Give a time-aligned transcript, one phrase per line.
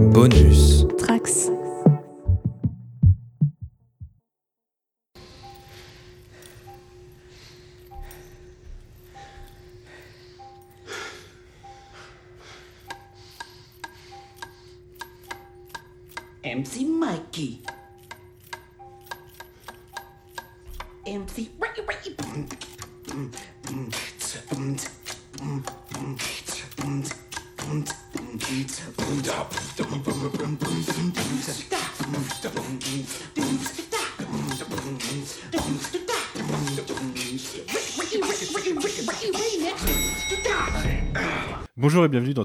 [0.00, 0.69] Bonus.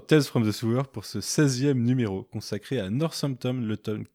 [0.07, 4.05] Tales from the Sewer pour ce 16e numéro consacré à Northampton, le tome,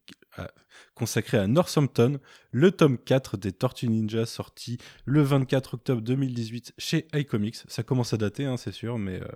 [0.95, 2.19] consacré à Northampton,
[2.51, 7.57] le tome 4 des Tortues Ninja sorti le 24 octobre 2018 chez iComics.
[7.67, 9.27] Ça commence à dater, hein, c'est sûr, mais euh,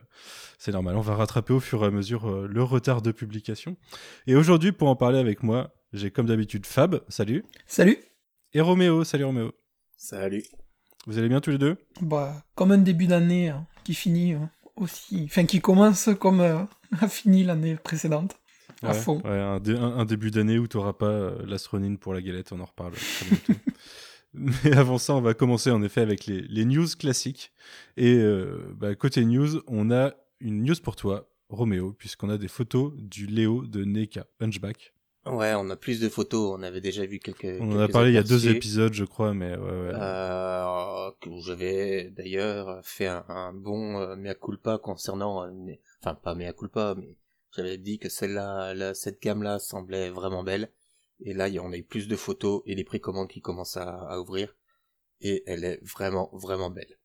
[0.58, 0.96] c'est normal.
[0.96, 3.76] On va rattraper au fur et à mesure euh, le retard de publication.
[4.28, 7.98] Et aujourd'hui, pour en parler avec moi, j'ai comme d'habitude Fab, salut, Salut
[8.54, 9.52] et Roméo, salut Roméo.
[9.98, 10.44] Salut.
[11.08, 11.78] Vous allez bien tous les deux?
[12.02, 14.40] Bah, comme un début d'année hein, qui finit euh,
[14.76, 15.24] aussi...
[15.26, 16.60] Enfin, qui commence comme euh,
[17.02, 18.36] a fini l'année précédente.
[18.82, 19.22] À fond.
[19.24, 22.22] ouais, un, dé- un- un début d'année où tu n'auras pas euh, l'astronine pour la
[22.22, 22.94] galette, on en reparle.
[24.34, 27.54] Mais avant ça, on va commencer en effet avec les, les news classiques.
[27.96, 32.50] Et euh, bah, côté news, on a une news pour toi, Roméo, puisqu'on a des
[32.50, 34.94] photos du Léo de Neka, Hunchback.
[35.26, 37.60] Ouais, on a plus de photos, on avait déjà vu quelques.
[37.60, 39.92] On en a parlé il y a deux épisodes, je crois, mais ouais, ouais.
[39.96, 46.36] Euh, que j'avais d'ailleurs fait un, un bon euh, mea culpa concernant, euh, enfin pas
[46.36, 47.18] mea culpa, mais
[47.56, 50.72] j'avais dit que celle-là, là, cette gamme-là semblait vraiment belle.
[51.22, 53.78] Et là, il y en a eu plus de photos et les précommandes qui commencent
[53.78, 54.54] à, à ouvrir.
[55.22, 57.00] Et elle est vraiment, vraiment belle.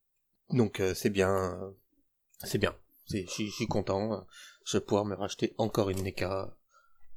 [0.51, 1.73] Donc euh, c'est bien,
[2.45, 2.75] c'est bien.
[3.09, 4.27] Je suis- content.
[4.67, 6.57] Je vais pouvoir me racheter encore une NECA.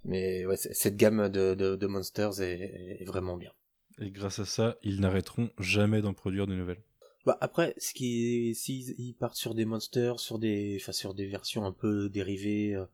[0.06, 3.52] Mais ouais, cette gamme de, de, de Monsters est, est vraiment bien.
[4.02, 6.82] Et grâce à ça, ils n'arrêteront jamais d'en produire de nouvelles.
[7.26, 11.26] Bah après, ce qui s'ils ils partent sur des monsters, sur des, enfin sur des
[11.26, 12.86] versions un peu dérivées, euh,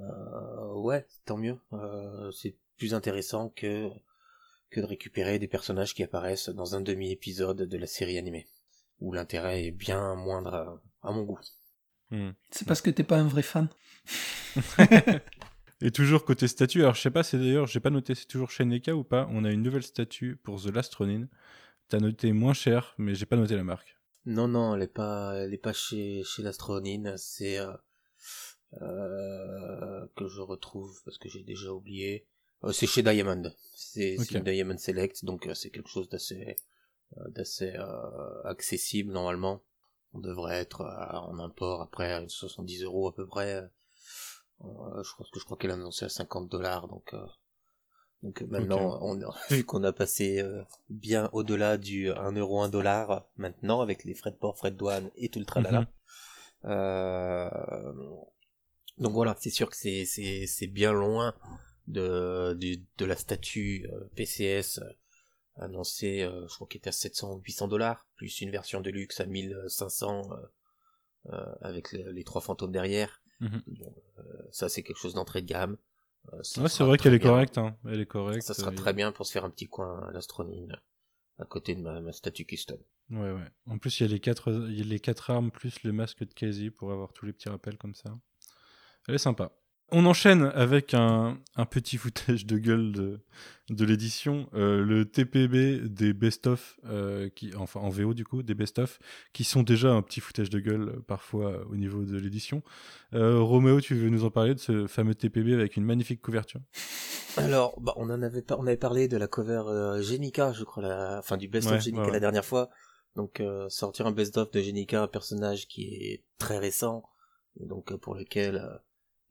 [0.00, 1.58] euh, ouais, tant mieux.
[1.72, 3.88] Euh, c'est plus intéressant que
[4.70, 8.46] que de récupérer des personnages qui apparaissent dans un demi-épisode de la série animée,
[9.00, 11.40] où l'intérêt est bien moindre à, à mon goût.
[12.10, 12.30] Hmm.
[12.50, 13.68] C'est parce que t'es pas un vrai fan.
[15.82, 18.50] Et toujours côté statut, alors je sais pas, c'est d'ailleurs, j'ai pas noté, c'est toujours
[18.50, 21.28] chez Neka ou pas, on a une nouvelle statue pour The Lastronine.
[21.88, 23.96] T'as noté moins cher, mais j'ai pas noté la marque.
[24.26, 27.14] Non, non, elle est pas, elle est pas chez chez l'astronine.
[27.16, 27.72] C'est euh,
[28.82, 32.26] euh, que je retrouve parce que j'ai déjà oublié.
[32.64, 33.50] Euh, c'est chez Diamond.
[33.74, 34.38] C'est c'est Ok.
[34.38, 36.56] une Diamond Select, donc c'est quelque chose d'assez
[37.30, 37.74] d'assez
[38.44, 39.62] accessible normalement.
[40.12, 43.68] On devrait être en import après 70 euros à peu près.
[44.64, 47.14] Euh, je crois que je crois qu'elle a annoncé à 50 dollars, donc.
[47.14, 47.24] euh,
[48.22, 52.68] donc maintenant, on a, vu qu'on a passé euh, bien au-delà du 1 euro 1
[52.68, 55.80] dollar maintenant avec les frais de port, frais de douane et tout le tralala.
[55.80, 55.86] Mhm.
[56.66, 57.50] Euh,
[58.98, 61.34] donc voilà, c'est sûr que c'est c'est c'est bien loin
[61.88, 64.80] de du- de la statue euh, PCS
[65.56, 68.90] annoncée, euh, je crois qu'elle était à 700 ou 800 dollars, plus une version de
[68.90, 70.36] luxe à 1500 euh,
[71.32, 73.22] euh, avec le- les trois fantômes derrière.
[73.40, 75.76] Bon, euh, ça c'est quelque chose d'entrée de gamme.
[76.32, 77.76] Euh, Ouais, c'est vrai qu'elle est correcte, hein.
[77.86, 78.42] Elle est correcte.
[78.42, 80.76] Ça sera euh, très bien pour se faire un petit coin à l'astronine
[81.38, 82.78] à côté de ma, ma statue custom.
[83.10, 83.48] Ouais, ouais.
[83.66, 85.92] En plus, il y a les quatre, il y a les quatre armes plus le
[85.92, 88.16] masque de Casey pour avoir tous les petits rappels comme ça.
[89.08, 89.52] Elle est sympa.
[89.92, 93.20] On enchaîne avec un, un petit footage de gueule de,
[93.70, 98.54] de l'édition, euh, le TPB des best-of, euh, qui, enfin en VO du coup, des
[98.54, 98.98] best-of,
[99.32, 102.62] qui sont déjà un petit footage de gueule euh, parfois au niveau de l'édition.
[103.14, 106.60] Euh, Roméo, tu veux nous en parler de ce fameux TPB avec une magnifique couverture?
[107.36, 111.18] Alors, bah, on en avait on avait parlé de la cover Genica, je crois, la,
[111.18, 112.12] enfin du best Ouais, of Genica ouais, ouais.
[112.12, 112.70] la dernière fois.
[113.16, 117.02] Donc sortir un best of de Genica, un personnage qui est très récent,
[117.58, 118.80] donc pour lequel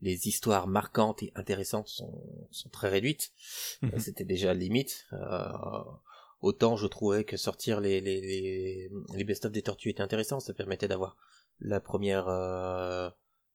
[0.02, 3.32] les histoires marquantes et intéressantes sont, sont très réduites.
[3.82, 3.92] Mhm.
[3.94, 5.06] Euh, C'était déjà limite.
[5.14, 5.48] Euh,
[6.42, 10.40] autant je trouvais que sortir les les les, les best of des tortues était intéressant,
[10.40, 11.18] ça permettait d'avoir
[11.60, 13.10] la première euh,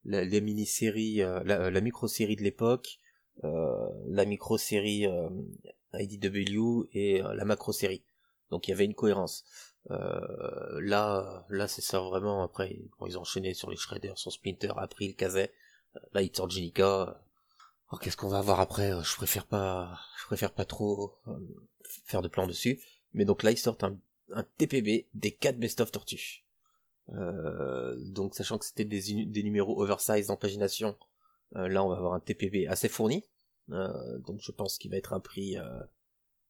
[0.05, 3.01] la, les mini-séries, euh, la, la micro-série de l'époque,
[3.45, 5.31] euh, la micro-série euh,
[5.95, 8.05] IDW et la macro-série.
[8.51, 9.45] Donc il y avait une cohérence.
[9.91, 12.43] Euh, là, là c'est ça vraiment.
[12.43, 15.51] Après, bon, ils ont enchaîné sur les Shredders, sur Splinter, April, Kazay.
[16.12, 17.20] Là, sortent Jenica.
[17.93, 18.93] Oh, qu'est-ce qu'on va avoir après?
[18.93, 21.38] Euh, Je préfère pas, je préfère pas trop euh,
[22.05, 22.81] faire de plan dessus.
[23.12, 23.99] Mais donc là, ils sortent un,
[24.58, 26.44] TPB des 4 best-of Tortues.
[27.11, 30.96] Euh, donc sachant que c'était des, numéros oversize en pagination,
[31.52, 33.25] là on va avoir un TPB assez fourni.
[33.69, 35.56] Donc je pense qu'il va être un prix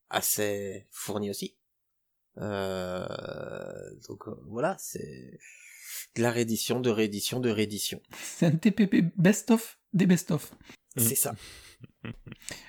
[0.08, 1.56] assez fourni aussi.
[2.37, 5.41] Donc voilà, c'est
[6.17, 8.01] de la réédition, de réédition, de réédition.
[8.23, 10.53] C'est un TPP best-of des best-of.
[10.97, 11.35] C'est ça.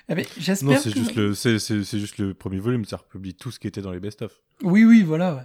[0.08, 0.98] Eh ben, Non, J'espère c'est que...
[0.98, 3.82] juste, le, c'est, c'est, c'est juste le premier volume, ça republie tout ce qui était
[3.82, 4.40] dans les best-of.
[4.62, 5.34] Oui, oui, voilà.
[5.34, 5.42] ouais.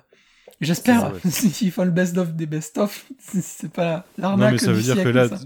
[0.61, 4.81] J'espère, C'est s'ils font le best-of des best-of, c'est pas Non, l'arnaque mais ça veut
[4.81, 5.39] dire que là, ça.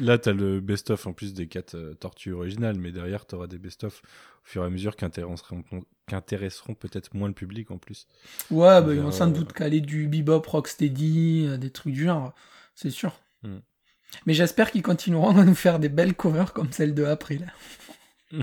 [0.00, 3.58] là, t'as le best-of en plus des quatre euh, tortues originales, mais derrière, t'auras des
[3.58, 5.64] best-of au fur et à mesure qui intéresseront,
[6.10, 8.08] qui intéresseront peut-être moins le public en plus.
[8.50, 11.70] Ouais, bah, on ils vont verra, sans euh, doute caler du bebop, rocksteady, euh, des
[11.70, 12.34] trucs du genre,
[12.74, 13.20] c'est sûr.
[13.44, 13.60] Hmm.
[14.26, 17.52] Mais j'espère qu'ils continueront à nous faire des belles covers comme celle de April.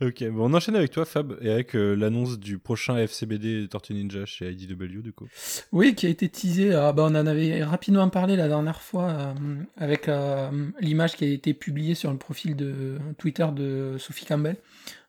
[0.00, 3.94] Ok, bon, on enchaîne avec toi, Fab, et avec euh, l'annonce du prochain FCBD Tortue
[3.94, 5.26] Ninja chez IDW, du coup.
[5.72, 6.72] Oui, qui a été teasé.
[6.72, 9.34] ah, bah, on en avait rapidement parlé la dernière fois euh,
[9.76, 10.50] avec euh,
[10.80, 14.56] l'image qui a été publiée sur le profil de Twitter de Sophie Campbell.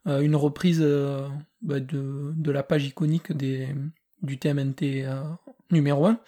[0.07, 1.28] Euh, une reprise euh,
[1.62, 5.24] bah, de, la page iconique du TMNT euh,
[5.72, 6.19] numéro 1.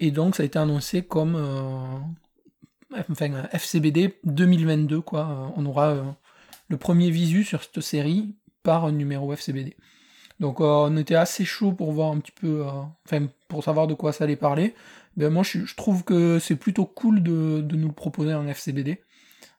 [0.00, 1.36] Et donc, ça a été annoncé comme
[3.52, 5.00] FCBD 2022.
[5.00, 5.52] Quoi.
[5.56, 6.16] On aura
[6.68, 9.76] le premier visu sur cette série par numéro FCBD.
[10.38, 12.64] Donc on était assez chaud pour voir un petit peu,
[13.04, 14.74] enfin pour savoir de quoi ça allait parler.
[15.18, 18.48] Ben moi je, je trouve que c'est plutôt cool de, de nous le proposer en
[18.48, 19.02] FCBD.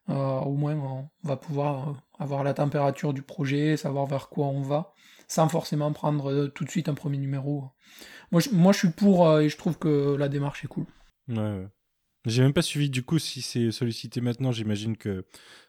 [0.10, 4.48] Euh, au moins on va pouvoir euh, avoir la température du projet, savoir vers quoi
[4.48, 4.94] on va,
[5.28, 7.66] sans forcément prendre euh, tout de suite un premier numéro.
[8.32, 10.86] Moi je, moi, je suis pour euh, et je trouve que la démarche est cool.
[11.28, 11.68] Ouais, ouais.
[12.26, 15.26] J'ai même pas suivi, du coup, si c'est sollicité maintenant, j'imagine que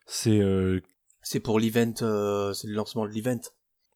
[0.07, 0.41] c'est.
[0.41, 0.81] Euh...
[1.23, 3.41] C'est pour l'event, euh, c'est le lancement de l'event.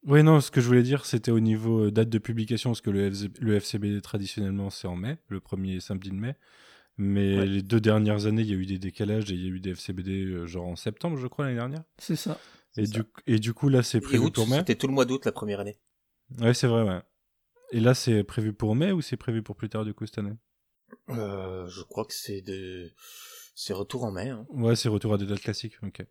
[0.05, 2.91] Ouais, non, ce que je voulais dire, c'était au niveau date de publication, parce que
[2.91, 6.37] le, FZ le FCBD traditionnellement, c'est en mai, le premier samedi de mai.
[6.98, 7.46] Mais Ouais.
[7.46, 9.60] les deux dernières années, il y a eu des décalages et il y a eu
[9.60, 11.84] des FCBD euh, genre en septembre, je crois, l'année dernière.
[11.98, 12.38] C'est ça.
[12.78, 14.58] Et du, et du coup, là, c'est Et prévu août, pour mai.
[14.58, 15.76] c'était tout le mois d'août la première année.
[16.40, 17.00] Ouais, c'est vrai, ouais.
[17.72, 20.19] Et là, c'est prévu pour mai ou c'est prévu pour plus tard, du coup, cette
[20.19, 20.37] année?
[21.10, 22.93] Euh, je crois que c'est de,
[23.54, 24.28] c'est retour en mai.
[24.31, 24.46] Hein.
[24.50, 26.02] Ouais, c'est retour à des dates classiques, ok.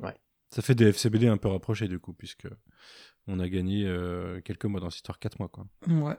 [0.00, 0.14] Ouais.
[0.50, 2.46] Ça fait des FCBD un peu rapprochés, du coup, puisque
[3.26, 5.66] on a gagné euh, quelques mois dans cette histoire, 4 mois, quoi.
[5.86, 6.16] Ouais.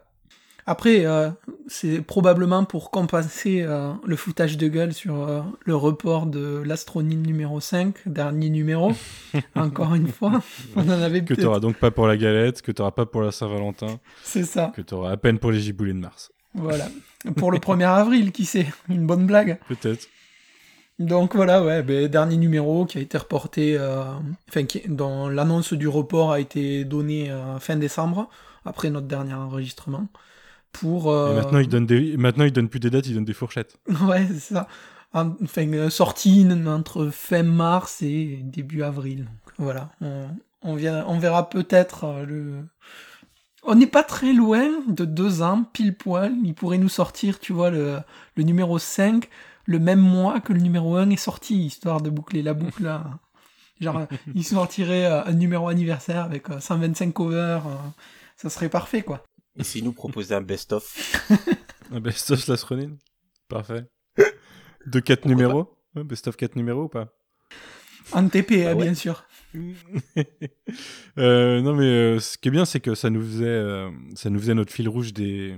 [0.69, 1.29] Après, euh,
[1.67, 7.23] c'est probablement pour compenser euh, le foutage de gueule sur euh, le report de l'astronine
[7.23, 8.91] numéro 5, dernier numéro.
[9.55, 10.41] Encore une fois,
[10.75, 13.31] on en avait Que t'auras donc pas pour la galette, que t'auras pas pour la
[13.31, 14.73] Saint-Valentin, C'est ça.
[14.75, 16.33] que t'auras à peine pour les giboulées de mars.
[16.53, 16.89] Voilà.
[17.37, 19.59] Pour le 1er avril, qui sait Une bonne blague.
[19.69, 20.09] Peut-être.
[20.99, 23.79] Donc voilà, ouais, ben, dernier numéro qui a été reporté,
[24.49, 27.31] enfin, qui, dont l'annonce du report a été donnée
[27.61, 28.29] fin décembre,
[28.65, 30.07] après notre dernier enregistrement.
[30.71, 31.07] Pour.
[31.07, 32.17] Et euh, maintenant, ils donnent des...
[32.17, 33.77] maintenant, ils donnent plus des dates, ils donnent des fourchettes.
[34.07, 34.67] Ouais, c'est ça.
[35.13, 39.25] En- Enfin, euh, sortie entre fin mars et début avril.
[39.25, 39.89] Donc, voilà.
[40.01, 40.27] On,
[40.61, 42.65] on, vient, on verra peut-être euh, le.
[43.63, 46.33] On n'est pas très loin de deux ans, pile poil.
[46.43, 47.97] Il pourrait nous sortir, tu vois, le,
[48.35, 49.27] le numéro 5,
[49.65, 52.83] le même mois que le numéro 1 est sorti, histoire de boucler la boucle.
[52.83, 53.03] là.
[53.81, 57.61] Genre, il sortirait euh, un numéro anniversaire avec euh, 125 covers.
[58.35, 59.23] ça serait parfait, quoi.
[59.59, 61.29] Et s'ils nous proposaient un best-of,
[61.91, 62.97] Un best of Lasronine.
[63.47, 63.85] Parfait.
[64.85, 67.13] De 4 Pourquoi numéros Ouais, Best of 4 numéros ou pas
[68.13, 68.83] En TP, Ah hein, ouais.
[68.85, 69.23] bien sûr.
[71.17, 74.29] Euh, non mais euh, ce qui est bien c'est que ça nous faisait euh, ça
[74.29, 75.55] nous faisait notre fil rouge des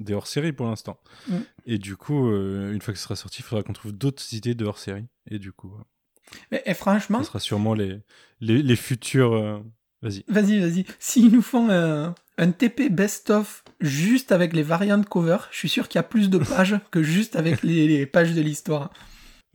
[0.00, 1.36] des hors-série pour l'instant Mm.
[1.66, 4.32] et du coup euh, une fois que ce sera sorti il faudra qu'on trouve d'autres
[4.32, 7.98] idées de hors-série et du coup euh, Mais, et franchement, ça sera sûrement les
[8.40, 9.58] les, les futurs euh,
[10.02, 10.84] vas-y Vas-y, vas-y.
[10.98, 15.88] S'ils nous font un, un TP best-of juste avec les variantes cover, je suis sûr
[15.88, 18.90] qu'il y a plus de pages que juste avec les, les pages de l'histoire.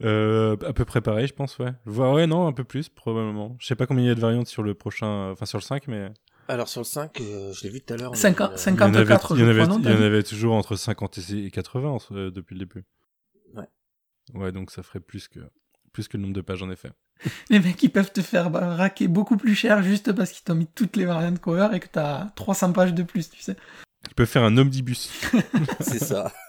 [0.04, 3.66] euh, à peu près pareil je pense ouais ouais non un peu plus probablement je
[3.66, 5.62] sais pas combien il y a de variantes sur le prochain euh, enfin sur le
[5.64, 6.08] 5 mais
[6.50, 8.12] alors sur le 5, euh, je l'ai vu tout à l'heure.
[8.12, 9.74] mais, Cinquante- euh, cinq- il y en avait, 54, il y en je avait, crois,
[9.74, 12.60] non, il y t'as en dit avait toujours entre 50 et 80 euh, depuis le
[12.60, 12.84] début
[13.54, 13.66] Ouais.
[14.34, 15.40] ouais donc ça ferait plus que
[15.92, 16.90] plus que le nombre de pages en effet
[17.50, 20.66] Les mecs, ils peuvent te faire raquer beaucoup plus cher juste parce qu'ils t'ont mis
[20.66, 23.56] toutes les variantes cover et que t'as 300 pages de plus, tu sais.
[24.08, 25.10] ils peuvent faire un omnibus
[25.80, 26.32] C'est ça.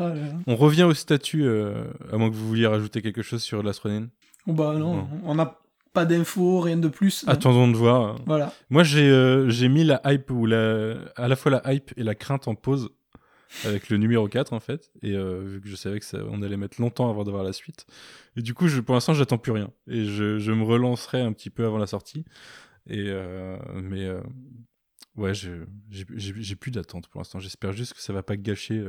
[0.00, 0.32] Oh là là.
[0.46, 4.10] On revient au statut, euh, à moins que vous vouliez rajouter quelque chose sur l'astronine.
[4.46, 5.08] Oh bah non, Non.
[5.24, 5.58] on n'a
[5.94, 7.24] pas d'infos, rien de plus.
[7.26, 8.16] Attendons de voir.
[8.26, 8.52] Voilà.
[8.68, 12.02] Moi, j'ai euh, j'ai mis la hype, ou la, à la fois la hype et
[12.02, 12.90] la crainte en pause
[13.64, 14.90] avec le numéro 4, en fait.
[15.02, 17.52] Et euh, vu que je savais que ça, on allait mettre longtemps avant d'avoir la
[17.52, 17.86] suite.
[18.36, 19.70] Et du coup, je, pour l'instant, j'attends plus rien.
[19.88, 22.24] Et je, je me relancerai un petit peu avant la sortie.
[22.88, 24.20] Et, euh, mais euh,
[25.16, 27.38] ouais, j'ai plus d'attente pour l'instant.
[27.38, 28.82] J'espère juste que ça va pas gâcher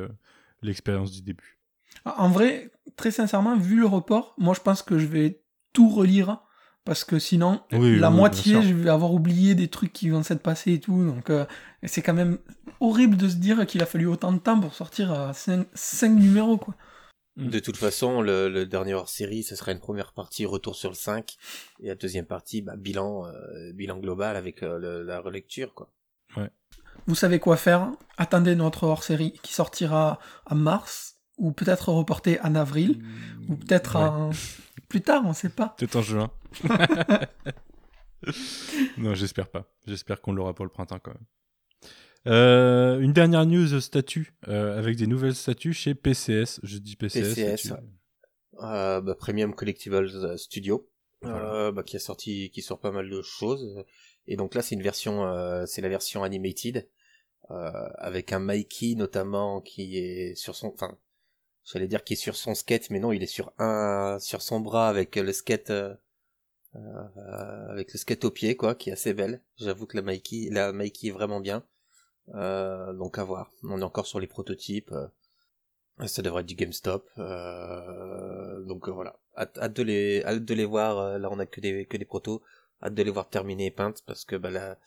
[0.61, 1.59] l'expérience du début.
[2.05, 5.41] En vrai, très sincèrement, vu le report, moi je pense que je vais
[5.73, 6.39] tout relire
[6.85, 10.23] parce que sinon, Oui, la oui, moitié, je vais avoir oublié des trucs qui vont
[10.23, 11.05] s'être passés et tout.
[11.05, 11.45] Donc, euh,
[11.83, 12.39] c'est quand même
[12.79, 16.75] horrible de se dire qu'il a fallu autant de temps pour sortir 5 numéros, quoi.
[17.35, 17.49] Mm.
[17.49, 20.95] De toute façon, le, le dernier hors-série, ce sera une première partie retour sur le
[20.95, 21.37] 5,
[21.81, 25.91] et la deuxième partie, bah, bilan, euh, bilan global avec euh, le- la relecture, quoi.
[27.07, 32.53] Vous savez quoi faire Attendez notre hors-série qui sortira en mars, ou peut-être reporté en
[32.55, 33.01] avril,
[33.47, 34.03] ou peut-être Ouais.
[34.03, 34.29] en...
[34.89, 35.75] plus tard, on sait pas.
[35.77, 36.29] Peut-être en juin.
[38.97, 39.65] non, j'espère pas.
[39.87, 41.25] J'espère qu'on l'aura pour le printemps quand même.
[42.27, 46.59] Euh, une dernière news statut euh, avec des nouvelles statuts chez PCS.
[46.63, 47.35] Je dis PCS.
[47.35, 47.73] PCS, statut.
[47.73, 47.87] ouais.
[48.63, 50.89] Euh, bah, Premium Collectibles Studio,
[51.21, 51.71] Voilà.
[51.71, 53.83] bah, qui a sorti, qui sort pas mal de choses.
[54.27, 55.23] Et donc là, c'est une version,
[55.65, 56.87] c'est la version animated,
[57.49, 60.97] avec un Mikey notamment qui est sur son, enfin,
[61.63, 64.59] j'allais dire qui est sur son skate, mais non, il est sur un, sur son
[64.59, 65.71] bras avec le skate,
[66.73, 69.41] avec le skate au pied, quoi, qui est assez belle.
[69.57, 71.63] J'avoue que la Mikey, la Mikey est vraiment bien.
[72.35, 73.51] Euh, donc à voir.
[73.63, 74.91] On est encore sur les prototypes.
[74.91, 77.09] euh, ça devrait être du GameStop.
[77.17, 79.19] Euh, donc voilà.
[79.37, 81.17] Hâte, hâte de les, hâte de les voir.
[81.19, 82.41] Là, on a que des, que des protos.
[82.83, 84.77] Hâte de les voir terminer et peintes parce que bah, la,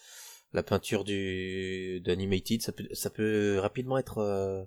[0.53, 4.67] la peinture du d'animated, ça peut, ça peut rapidement être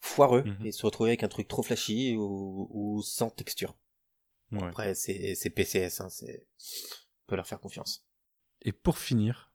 [0.00, 0.66] foireux Mhm.
[0.66, 3.74] et se retrouver avec un truc trop flashy ou, ou sans texture.
[4.52, 4.64] Ouais.
[4.64, 6.46] Après, c'est, PCS, hein, c'est,
[7.24, 8.04] on peut leur faire confiance.
[8.62, 9.49] Et pour finir,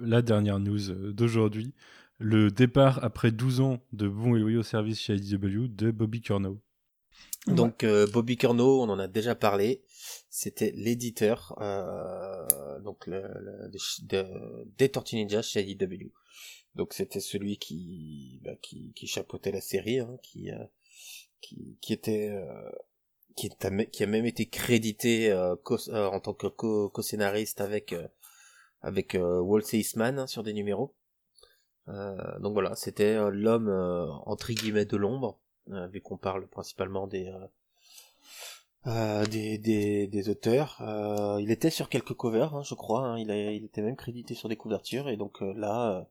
[0.00, 1.72] la dernière news euh, d'aujourd'hui,
[2.18, 6.60] le départ après 12 ans de bons et loyaux services chez IDW de Bobby Curnow.
[7.46, 9.82] Donc euh, Bobby Curnow, on en a déjà parlé.
[10.30, 16.10] C'était l'éditeur euh, donc le, le- de, de- des Tortues Ninja chez IDW.
[16.74, 20.56] Donc c'était celui qui bah, qui, qui chapeautait la série, hein, qui, euh,
[21.40, 22.70] qui qui était euh,
[23.36, 26.88] qui, est am- qui a même été crédité euh, co- euh, en tant que co-
[26.90, 28.06] co-scénariste avec euh,
[28.84, 30.94] avec euh, Walt Eastman hein, sur des numéros.
[31.88, 33.68] Euh, donc voilà, c'était euh, l'homme
[34.26, 35.38] entre guillemets de l'ombre,
[35.92, 37.30] vu qu'on parle principalement des
[38.86, 40.76] euh, des, des, des auteurs.
[40.82, 43.00] Euh, il était sur quelques covers, hein, je crois.
[43.06, 43.18] hein.
[43.18, 43.30] il,
[43.64, 45.08] était même crédité sur des couvertures.
[45.08, 46.06] Et donc euh, là,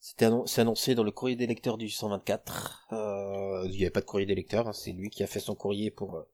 [0.00, 2.88] c'était c'est annoncé dans le courrier des lecteurs du 124.
[2.92, 4.68] Euh, il n'y avait pas de courrier des lecteurs.
[4.68, 6.24] hein, c'est lui qui a fait son courrier pour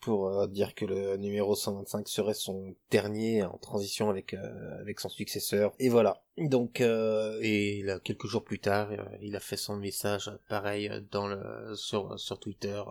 [0.00, 5.00] pour euh, dire que le numéro 125 serait son dernier en transition avec euh, avec
[5.00, 5.72] son successeur.
[5.78, 6.22] Et voilà.
[6.36, 11.26] Donc euh, et quelques jours plus tard, euh, il a fait son message pareil dans
[11.26, 12.82] le sur sur Twitter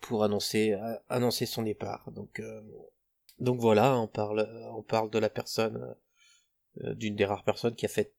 [0.00, 0.76] pour annoncer
[1.08, 2.10] annoncer son départ.
[2.12, 2.42] Donc
[3.38, 5.94] donc voilà, on parle on parle de la personne
[6.76, 8.12] d'une des rares personnes qui a fait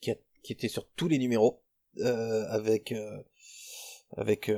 [0.00, 1.62] qui qui était sur tous les numéros
[1.98, 2.94] avec
[4.16, 4.50] avec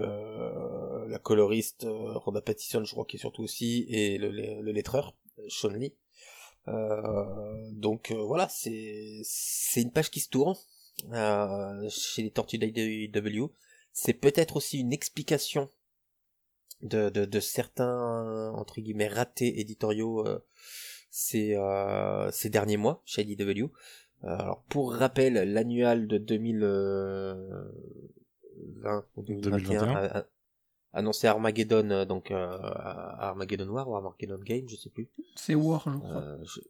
[1.12, 4.72] la coloriste euh, Rhoda Pattison, je crois qui est surtout aussi, et le, le, le
[4.72, 5.94] lettreur euh, Sean Lee.
[6.68, 10.54] Euh, donc voilà, c'est c'est une page qui se tourne
[11.88, 13.46] chez les Tortues d'IW.
[13.92, 15.68] C'est peut-être aussi une explication
[16.82, 20.38] de, de, de certains entre guillemets ratés éditoriaux euh,
[21.10, 23.70] ces, euh, ces derniers mois chez IDW.
[24.24, 30.24] Euh, alors pour rappel, l'annual de 2020 ou 2021 2021.
[30.92, 32.58] Annoncé Armageddon, euh, donc euh,
[33.18, 35.08] Armageddon Noir ou Armageddon Game, je sais plus.
[35.36, 36.22] C'est War, je crois.
[36.22, 36.60] Euh, je-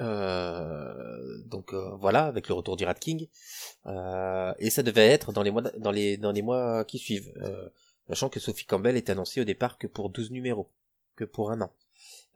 [0.00, 3.28] euh, donc euh, voilà, avec le retour du Rat King.
[3.86, 7.32] Euh, et ça devait être dans les mois dans les dans les mois qui suivent.
[7.42, 7.68] Euh,
[8.08, 10.70] sachant que Sophie Campbell est annoncée au départ que pour 12 numéros,
[11.16, 11.72] que pour un an.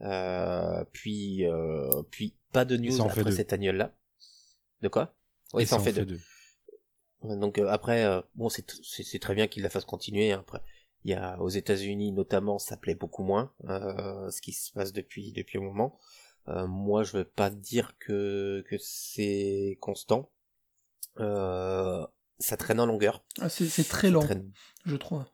[0.01, 3.31] Euh, puis euh, puis pas de news fait après deux.
[3.37, 3.93] cet annuel là.
[4.83, 5.15] De quoi?
[5.55, 6.05] Oui, ça en fait deux.
[6.07, 6.21] deux.
[7.37, 10.33] Donc euh, après, euh, bon, c'est c'est c'est très bien qu'il la fasse continuer.
[10.33, 10.39] hein.
[10.41, 10.61] Après,
[11.05, 14.93] il y a aux États-Unis notamment, ça plaît beaucoup moins euh, ce qui se passe
[14.93, 15.99] depuis depuis un moment.
[16.49, 20.31] Euh, moi, je veux pas dire que que c'est constant.
[21.21, 22.07] Euh,
[22.39, 23.25] ça traîne en longueur.
[23.41, 24.51] Ah, c'est c'est très long, traîne-
[24.87, 25.25] je trouve.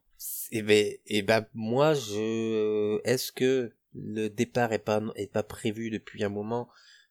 [0.50, 5.90] Et ben, et ben, moi, je est-ce que le départ est pas est pas prévu
[5.90, 6.68] depuis un moment?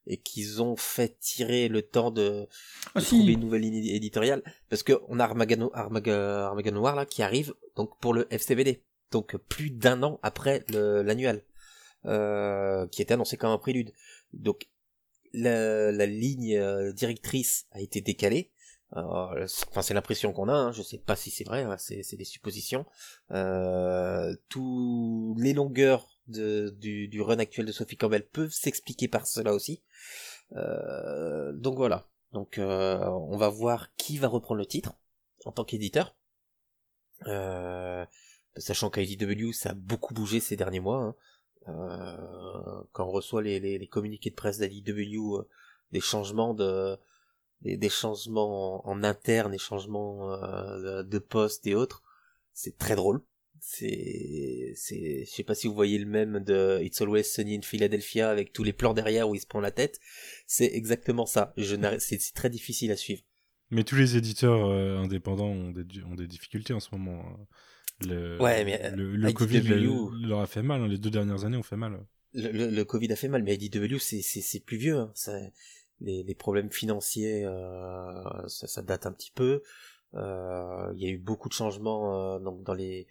[0.07, 2.47] Et qu'ils ont fait tirer le temps de
[2.95, 4.43] Ah de si, trouver une nouvelle ligne éditoriale.
[4.69, 9.37] Parce que on a Armageddon, Armageddon Noir là qui arrive donc pour le FCBD donc
[9.37, 11.43] plus d'un an après l'annuel
[12.05, 13.93] euh, qui était annoncé comme un prélude.
[14.33, 14.67] Donc
[15.33, 18.51] la, la ligne euh, directrice a été décalée.
[18.95, 22.03] Euh, enfin c'est l'impression qu'on a hein, je sais pas si c'est vrai hein, c'est
[22.03, 22.85] c'est des suppositions.
[23.31, 29.53] Euh, tous les longueurs du, du run actuel de Sophie Campbell peuvent s'expliquer par cela
[29.53, 29.83] aussi
[30.55, 34.93] euh, donc voilà donc euh, on va voir qui va reprendre le titre
[35.45, 36.15] en tant qu'éditeur.
[37.27, 38.05] Euh,
[38.57, 41.01] sachant qu'IDW ça a beaucoup bougé ces derniers mois.
[41.01, 41.15] hein.
[41.69, 45.47] Euh, quand on reçoit les, les, communiqués de presse euh,
[45.91, 46.97] des changements de
[47.61, 52.03] des, des changements en, interne, des changements de poste et autres,
[52.51, 53.21] c'est très drôle.
[53.65, 57.61] C'est, c'est, je sais pas si vous voyez le même de It's Always Sunny in
[57.61, 60.01] Philadelphia avec tous les plans derrière où il se prend la tête.
[60.47, 61.53] C'est exactement ça.
[61.55, 63.21] Je c'est, c'est très difficile à suivre.
[63.71, 67.23] Mais tous les éditeurs euh, indépendants ont des, ont des difficultés en ce moment.
[67.25, 67.47] hein.
[68.05, 70.81] Le, Ouais, mais, euh, le, Covid le- leur a fait mal.
[70.81, 70.87] hein.
[70.89, 72.05] Les deux dernières années ont fait mal.
[72.33, 74.97] Le, Covid a fait mal, mais IDW c'est, plus vieux.
[74.97, 75.11] Hein.
[75.15, 75.39] Ça,
[76.01, 79.63] les, les problèmes financiers, euh, ça, ça date un petit peu.
[80.15, 83.07] Euh, Il y a eu beaucoup de changements euh, donc dans les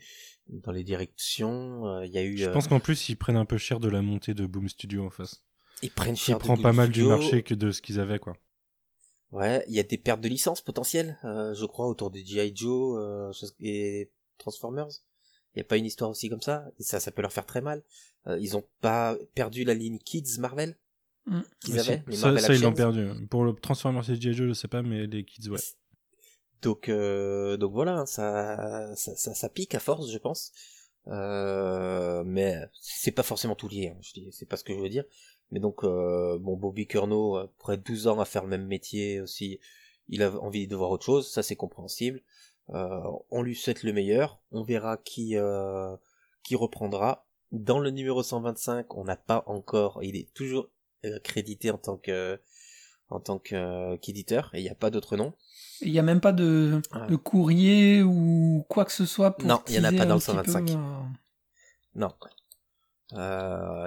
[0.49, 1.87] dans les directions.
[1.87, 2.37] Euh, Il y a eu.
[2.39, 4.69] Je euh, pense qu'en plus, ils prennent un peu cher de la montée de Boom
[4.69, 5.45] Studio en face.
[5.83, 6.39] ils prennent cher.
[6.39, 8.37] de prend pas Boom mal du marché que de ce qu'ils avaient, quoi.
[9.31, 12.53] Ouais, il y a des pertes de licences potentielles, euh, je crois, autour de G.I.
[12.55, 14.89] Joe euh, et Transformers.
[15.55, 17.47] Il n'y a pas une histoire aussi comme ça, et ça, ça peut leur faire
[17.47, 17.83] très mal.
[18.27, 20.77] Euh, ils ont pas perdu la ligne Kids Marvel
[21.25, 21.41] Mm.
[21.61, 23.07] qu'ils avaient, ça, Marvel ça, ils l'ont perdu.
[23.31, 24.35] Pour le Transformers et G.I.
[24.35, 25.61] Joe, je sais pas, mais les kids, ouais.
[26.63, 30.53] Donc, euh, donc voilà, hein, ça, ça, ça, ça pique à force, je pense.
[31.09, 33.89] Euh, mais c'est pas forcément tout lié.
[33.89, 35.05] hein, je dis, c'est pas ce que je veux dire.
[35.51, 39.61] Mais donc, euh, bon, Bobby Curno, après 12 ans à faire le même métier aussi,
[40.09, 41.31] il a envie de voir autre chose.
[41.31, 42.23] Ça, c'est compréhensible.
[42.71, 43.01] Euh,
[43.31, 44.41] on lui souhaite le meilleur.
[44.53, 45.97] On verra qui, euh,
[46.45, 47.27] qui reprendra.
[47.51, 50.03] Dans le numéro 125, on n'a pas encore.
[50.03, 50.69] Il est toujours
[51.05, 52.41] euh, crédité en tant que
[53.11, 55.35] en tant euh, qu'éditeur et il n'y a pas d'autre nom.
[55.85, 57.07] Il n'y a même pas de, Ah.
[57.07, 60.15] de courrier ou quoi que ce soit pour Non, il y en a pas dans
[60.15, 60.67] le petit 125.
[60.67, 60.77] peu, euh,
[61.95, 62.13] Non,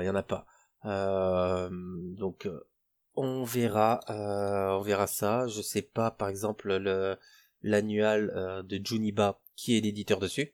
[0.01, 0.45] il y en a pas.
[0.85, 1.69] Euh,
[2.17, 2.59] donc euh,
[3.15, 5.47] on verra, euh, on verra ça.
[5.47, 7.17] Je sais pas, par exemple le
[7.63, 10.53] l'annual euh, de Juniba qui est l'éditeur dessus.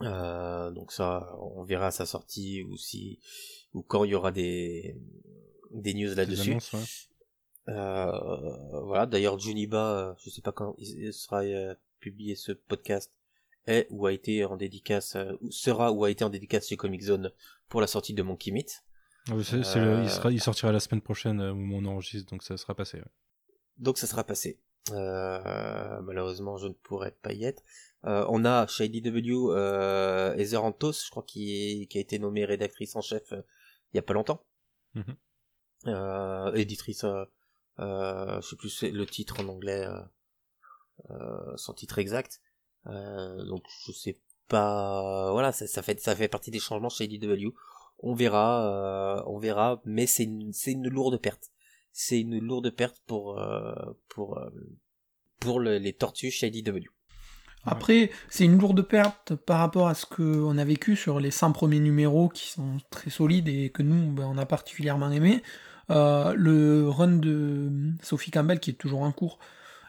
[0.00, 3.20] Euh, donc ça, on verra à sa sortie ou si
[3.74, 4.96] ou quand il y aura des
[5.72, 6.50] des news Des là-dessus.
[6.52, 6.80] annonces, ouais.
[7.68, 8.10] Euh,
[8.84, 9.06] voilà.
[9.06, 13.12] D'ailleurs, Juniba, euh, je sais pas quand il sera euh, publié ce podcast,
[13.66, 17.02] est ou a été en dédicace, ou sera ou a été en dédicace chez Comic
[17.02, 17.30] Zone
[17.68, 18.82] pour la sortie de Monkey Meat.
[19.28, 19.38] Ah le-
[20.02, 22.74] il, sera, il sortira la semaine prochaine au moment où on enregistre, donc ça sera
[22.74, 22.98] passé.
[22.98, 23.04] ouais.
[23.78, 24.58] Donc ça sera passé.
[24.90, 27.62] Euh, malheureusement, je ne pourrai pas y être.
[28.04, 32.18] Euh, on a chez IDW euh, Heather Antos, je crois, qui, est, qui a été
[32.18, 33.42] nommée rédactrice en chef euh,
[33.92, 34.42] il y a pas longtemps.
[34.94, 35.14] Mhm.
[36.56, 37.04] Éditrice,
[37.78, 40.00] euh, je sais plus le titre en anglais, euh,
[41.10, 42.40] euh, son titre exact.
[42.86, 47.54] Euh, donc je sais pas, voilà, ça, fait ça fait partie des changements chez IDW.
[48.00, 51.50] On verra, euh, on verra, mais c'est une c'est une lourde perte.
[51.92, 53.40] C'est une lourde perte pour
[54.08, 54.40] pour
[55.40, 56.88] pour le- les tortues chez IDW.
[57.64, 61.52] Après, c'est une lourde perte par rapport à ce qu'on a vécu sur les 100
[61.52, 65.42] premiers numéros qui sont très solides et que nous, ben, on a particulièrement aimé.
[65.90, 67.70] Euh, le run de
[68.02, 69.38] Sophie Campbell qui est toujours en cours,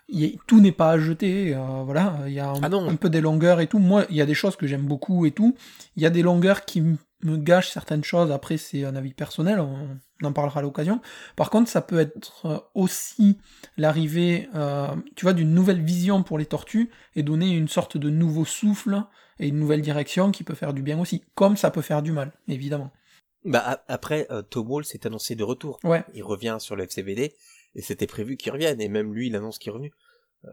[0.10, 1.56] il y a- tout n'est pas à jeter.
[1.56, 3.80] euh, voilà, il y a un, Ah un peu des longueurs et tout.
[3.80, 5.56] Moi, il y a des choses que j'aime beaucoup et tout.
[5.96, 8.32] Il y a des longueurs qui me gâchent certaines choses.
[8.32, 9.88] Après, c'est un avis personnel, on,
[10.22, 11.00] on en parlera à l'occasion.
[11.38, 13.38] Par contre, ça peut être euh, aussi
[13.78, 18.10] l'arrivée, euh, tu vois, d'une nouvelle vision pour les tortues et donner une sorte de
[18.10, 19.04] nouveau souffle
[19.40, 22.12] et une nouvelle direction qui peut faire du bien aussi, comme ça peut faire du
[22.12, 22.92] mal, évidemment.
[23.46, 25.80] Bah après, euh, Tom Wall s'est annoncé de retour.
[25.84, 27.34] Ouais, Il revient sur le FCBD
[27.76, 28.80] et c'était prévu qu'il revienne.
[28.82, 29.92] Et même lui, il annonce qu'il est revenu,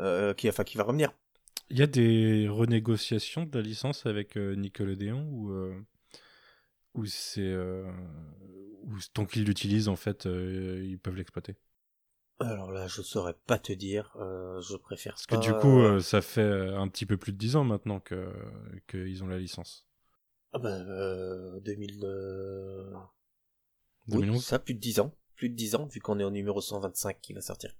[0.01, 1.13] euh, qu'il enfin qu'il va revenir.
[1.71, 5.75] Il y a des renégociations de la licence avec euh, Nickelodeon ou euh,
[6.95, 7.91] ou c'est euh,
[8.85, 11.57] ou tant qu'ils l'utilisent en fait euh, ils peuvent l'exploiter.
[12.39, 14.15] Alors là, je saurais pas te dire.
[14.21, 17.33] euh, je préfère Parce que pas- du coup euh, ça fait un petit peu plus
[17.33, 18.33] de 10 ans maintenant que
[18.89, 19.87] qu'ils ont la licence.
[20.53, 22.01] Ah bah, euh, 2000.
[22.05, 22.93] euh,
[24.09, 24.37] 2011.
[24.37, 25.15] Oui, ça, plus de 10 ans.
[25.37, 27.75] Plus de 10 ans, vu qu'on est au numéro 125 qui va sortir.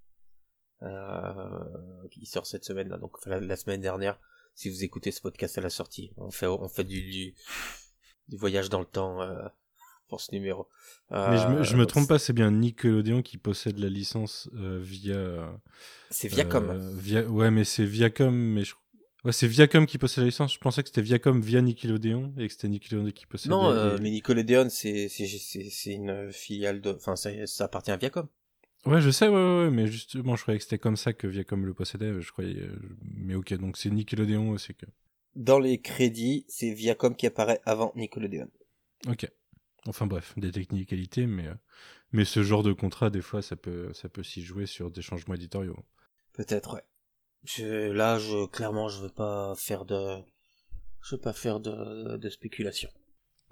[0.83, 2.97] Euh, qui sort cette semaine-là.
[2.99, 4.19] Donc, la, la semaine dernière,
[4.55, 7.35] si vous écoutez ce podcast à la sortie, on fait, on fait du, du,
[8.29, 9.47] du voyage dans le temps euh,
[10.09, 10.69] pour ce numéro.
[11.11, 14.49] Mais je me, je me Euh, trompe pas, c'est bien Nickelodeon qui possède la licence
[14.55, 15.17] euh, via.
[15.17, 15.53] euh,
[16.11, 16.97] C'est Viacom.
[16.97, 18.75] via, ouais, mais c'est Viacom, mais je...
[19.25, 20.55] ouais, c'est Viacom qui possède la licence.
[20.55, 23.51] Je pensais que c'était Viacom via Nickelodeon et que c'était Nickelodeon qui possédait.
[23.55, 25.09] non, euh, mais Nickelodeon, c'est,
[25.87, 28.29] une filiale de, enfin, ça, ça appartient à Viacom.
[28.87, 31.27] Ouais, je sais, ouais, ouais, ouais, mais justement, je croyais que c'était comme ça que
[31.27, 32.21] Viacom le possédait.
[32.21, 32.79] Je croyais, euh,
[33.15, 34.87] mais ok, donc c'est Nickelodeon aussi que.
[35.37, 38.49] Dans les crédits, c'est Viacom qui apparaît avant Nickelodeon.
[39.07, 39.29] Ok.
[39.87, 41.55] Enfin bref, des technicalités, mais euh,
[42.13, 45.03] mais ce genre de contrat, des fois, ça peut ça peut s'y jouer sur des
[45.03, 45.77] changements éditoriaux.
[46.33, 46.83] Peut-être, ouais.
[47.45, 50.19] Je, là, je, clairement, je veux pas faire de,
[51.03, 52.91] je veux pas faire de, de spéculation.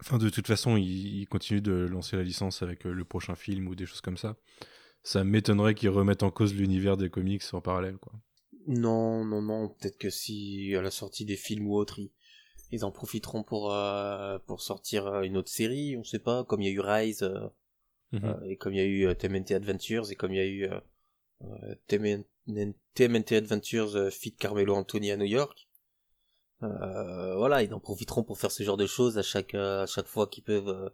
[0.01, 3.67] Enfin, de toute façon, ils, continuent de lancer la licence avec euh, le prochain film
[3.67, 4.37] ou des choses comme ça.
[5.03, 8.13] Ça m'étonnerait qu'ils remettent en cause l'univers des comics en parallèle, quoi.
[8.67, 9.69] Non, non, non.
[9.69, 12.11] Peut-être que si à la sortie des films ou autres, ils,
[12.71, 15.97] ils en profiteront pour euh, pour sortir euh, une autre série.
[15.97, 17.49] On sait pas, comme il y a eu Rise euh,
[18.13, 18.25] Mhm.
[18.25, 20.65] euh, et comme il y a eu TMNT Adventures et comme il y a eu
[20.65, 20.81] euh,
[21.45, 22.25] euh, TMN
[22.95, 25.69] TMNT Adventures euh, Fit Carmelo Anthony à New York.
[26.63, 29.87] Euh, voilà, ils en profiteront pour faire ce genre de choses à chaque euh, à
[29.87, 30.89] chaque fois qu'ils peuvent euh,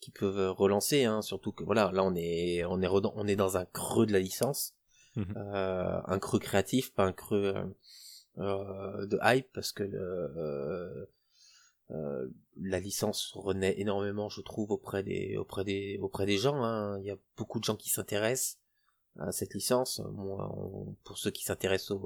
[0.00, 1.04] qu'ils peuvent relancer.
[1.04, 4.06] Hein, surtout que voilà, là on est on est redans- on est dans un creux
[4.06, 4.74] de la licence,
[5.16, 5.34] Mhm.
[5.36, 7.54] euh, un creux créatif, pas un creux
[8.38, 11.06] euh, de hype parce que le, euh,
[11.90, 12.28] euh,
[12.60, 16.62] la licence renaît énormément, je trouve, auprès des auprès des auprès des gens.
[16.62, 16.98] hein.
[17.00, 18.58] Il y a beaucoup de gens qui s'intéressent
[19.20, 20.00] à cette licence.
[20.00, 21.98] On- pour ceux qui s'intéressent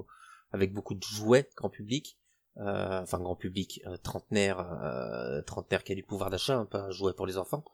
[0.53, 2.19] avec beaucoup de jouets grand public,
[2.57, 6.91] euh, enfin grand public, euh, trentenaire, euh, trentenaire qui a du pouvoir d'achat, hein, pas
[6.91, 7.65] jouet pour les enfants,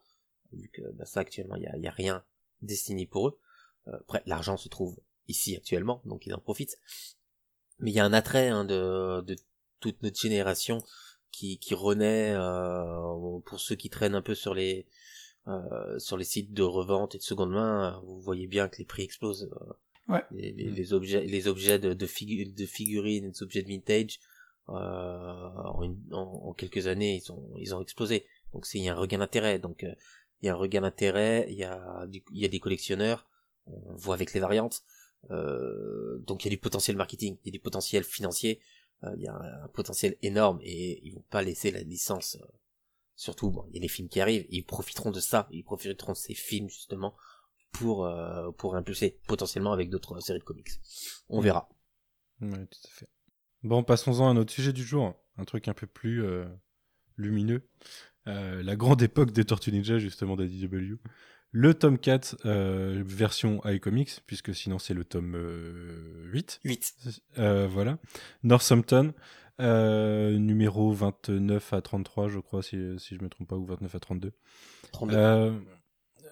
[0.53, 2.23] vu que bah, ça actuellement il y a, a rien
[2.61, 3.39] destiné pour eux.
[3.87, 6.77] Euh, après, l'argent se trouve ici actuellement, donc ils en profitent.
[7.79, 9.35] Mais il y a un attrait hein, de, de
[9.79, 10.83] toute notre génération
[11.31, 14.87] qui, qui renaît euh, pour ceux qui traînent un peu sur les
[15.47, 18.01] euh, sur les sites de revente et de seconde main.
[18.05, 19.49] Vous voyez bien que les prix explosent.
[19.53, 19.73] euh,
[20.09, 20.23] Ouais.
[20.31, 24.19] Les, les, les objets, les objets de, de, figu- de figurines, des objets de vintage,
[24.69, 28.25] euh, en, une- en- en quelques années, ils ont ils ont explosé.
[28.53, 29.59] Donc c'est il y a un regain d'intérêt.
[29.59, 29.93] Donc euh,
[30.41, 31.47] il y a un regain d'intérêt.
[31.49, 33.25] Il y a du- il y a des collectionneurs.
[33.65, 34.81] On voit avec les variantes.
[35.31, 38.61] Euh, donc il y a du potentiel marketing, il y a du potentiel financier,
[39.03, 42.37] euh, il y a un, un potentiel énorme et ils vont pas laisser la licence.
[43.17, 46.13] Surtout, bon, il y a des films qui arrivent, ils profiteront de ça, ils profiteront
[46.13, 47.13] de ces films justement
[47.73, 50.69] pour euh, pour impulser potentiellement avec d'autres séries de comics.
[51.27, 51.43] On Mm.
[51.43, 51.69] verra.
[52.41, 53.09] Ouais, tout à fait.
[53.63, 55.13] Bon, passons-en à notre sujet du jour.
[55.37, 56.45] Un truc un peu plus euh,
[57.17, 57.67] lumineux.
[58.27, 60.95] Euh, la grande époque des Tortues Ninja, justement, d'ADW.
[61.51, 66.59] Le tome 4, euh, version iComics, puisque sinon c'est le tome euh, 8.
[66.63, 66.95] 8.
[67.39, 67.97] Euh, voilà.
[68.43, 69.13] Northampton,
[69.59, 73.93] euh, numéro 29 à 33, je crois, si, si je me trompe pas, ou 29
[73.95, 74.31] à 32.
[74.91, 75.15] 32.
[75.17, 75.51] Euh,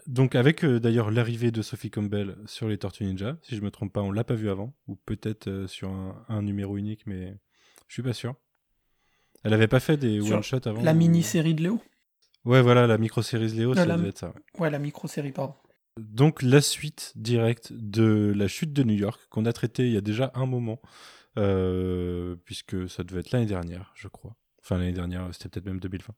[0.08, 3.72] donc avec euh, d'ailleurs l'arrivée de Sophie Campbell sur les Tortues Ninja, si je me
[3.72, 7.36] trompe pas, on l'a pas vu avant, ou peut-être sur un, un numéro unique, mais
[7.88, 8.36] je suis pas sûr.
[9.44, 10.82] Elle avait pas fait des Sur one shot avant.
[10.84, 11.80] La mini-série de Léo?
[12.46, 14.28] Ouais, voilà, la micro-série Léo, Ah, ça la- devait être ça.
[14.28, 14.60] ouais.
[14.62, 15.56] Ouais, la micro-série, pardon.
[15.98, 19.98] Donc la suite directe de la chute de New York qu'on a traité il y
[19.98, 20.82] a déjà un moment,
[22.46, 24.36] puisque ça devait être l'année dernière, je crois.
[24.62, 26.14] Enfin l'année dernière, c'était peut-être même 2020.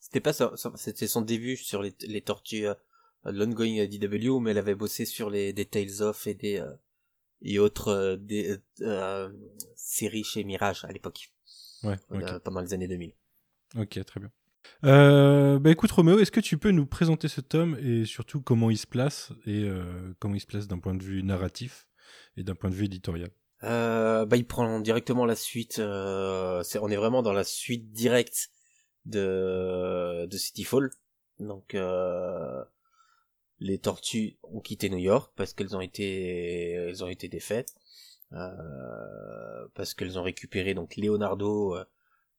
[0.00, 2.74] C'était pas ça, c'était son début sur les, les tortues euh,
[3.24, 6.72] l'ongoing DW, mais elle avait bossé sur les des Tales of et des euh,
[7.42, 9.32] et autres euh, des euh, euh,
[9.76, 11.32] séries chez Mirage à l'époque,
[11.82, 12.22] Ouais, ok.
[12.22, 13.12] euh, pendant les années 2000.
[13.76, 14.30] Ok, très bien.
[14.84, 18.70] Euh, bah écoute Roméo, est-ce que tu peux nous présenter ce tome et surtout comment
[18.70, 21.86] il se place et euh, comment il se place d'un point de vue narratif
[22.36, 23.30] et d'un point de vue éditorial?
[23.64, 25.78] Euh, bah, il prend directement la suite.
[25.78, 28.50] Euh, c'est, on est vraiment dans la suite directe
[29.06, 30.90] de de Cityfall.
[31.40, 32.64] Donc, euh,
[33.60, 37.74] les tortues ont quitté New York parce qu'elles ont été, elles ont été défaites.
[38.32, 41.84] Euh, parce qu'elles ont récupéré donc Leonardo, euh,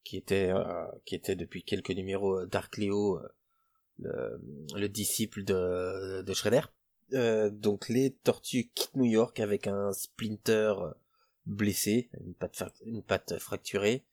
[0.03, 3.21] qui était, euh, qui était depuis quelques numéros Dark Leo,
[3.99, 4.41] le,
[4.75, 6.61] le disciple de, de Shredder.
[7.51, 10.73] Donc les tortues quittent New York avec un Splinter
[11.45, 12.09] blessé,
[12.85, 14.05] une patte, fracturée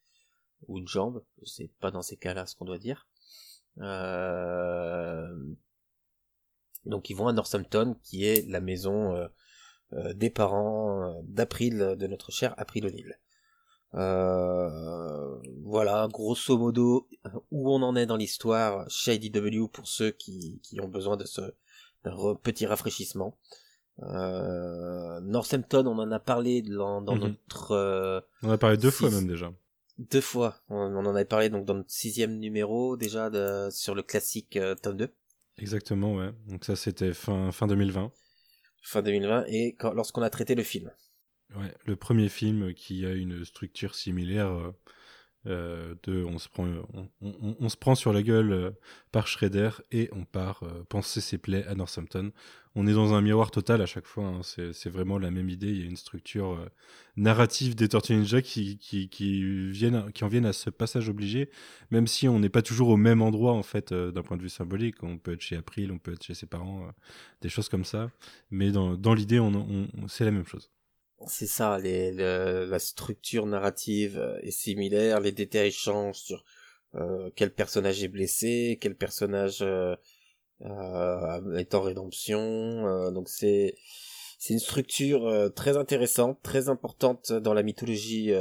[0.68, 3.08] ou une jambe, c'est pas dans ces cas-là ce qu'on doit dire.
[3.78, 5.54] Euh,
[6.84, 9.28] Donc ils vont à Northampton, qui est la maison euh,
[9.94, 13.14] euh, des parents euh, d'April, de notre cher April O'Neil.
[13.94, 17.08] Euh, voilà, grosso modo,
[17.50, 21.42] où on en est dans l'histoire chez IDW pour ceux qui, ont besoin de ce
[22.42, 23.36] petit rafraîchissement.
[24.02, 27.20] Euh, Northampton, on en a parlé dans, dans Mhm.
[27.22, 28.96] notre euh, On en a parlé deux Six.
[28.98, 29.52] fois même déjà.
[29.98, 30.56] deux fois.
[30.68, 34.56] On, on en avait parlé donc dans notre sixième numéro déjà de, sur le classique
[34.56, 35.08] euh, tome 2,
[35.58, 36.30] Exactement, ouais.
[36.48, 38.10] Donc ça c'était fin, fin 2020.
[38.82, 40.90] fin 2020, et lorsqu'on a traité le film.
[41.54, 44.72] Ouais, le premier film qui a une structure similaire
[45.46, 46.66] euh, de on se prend
[47.20, 48.70] on, se prend sur la gueule euh,
[49.10, 52.30] par Shredder et on part euh, penser ses plaies à Northampton.
[52.74, 54.24] On est dans un miroir total à chaque fois.
[54.24, 54.40] hein.
[54.42, 55.70] C'est vraiment la même idée.
[55.70, 56.68] Il y a une structure euh,
[57.16, 61.50] narrative des Tortues Ninja qui, qui, viennent, qui en viennent à ce passage obligé,
[61.90, 64.48] même si on n'est pas toujours au même endroit en fait d'un point de vue
[64.48, 65.02] symbolique.
[65.02, 66.88] On peut être chez April, on peut être chez ses parents,
[67.42, 68.10] des choses comme ça.
[68.50, 70.70] Mais dans, l'idée, on- c'est la même chose.
[71.28, 76.44] C'est ça, les, le- la structure narrative euh, est similaire, les détails changent sur
[76.94, 79.96] euh, quel personnage est blessé, quel personnage euh,
[80.62, 83.10] euh, est en rédemption.
[83.10, 83.74] donc c'est
[84.38, 88.32] c'est une structure très intéressante, très importante dans la mythologie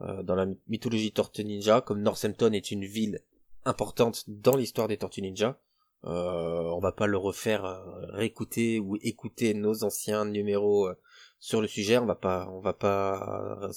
[0.00, 3.20] dans la mythologie Tortue Ninja, comme Northampton est une ville
[3.64, 5.60] importante dans l'histoire des Tortues Ninja.
[6.04, 10.88] On va pas le refaire, réécouter ou écouter nos anciens numéros
[11.38, 11.98] sur le sujet.
[11.98, 13.70] On va pas, on va pas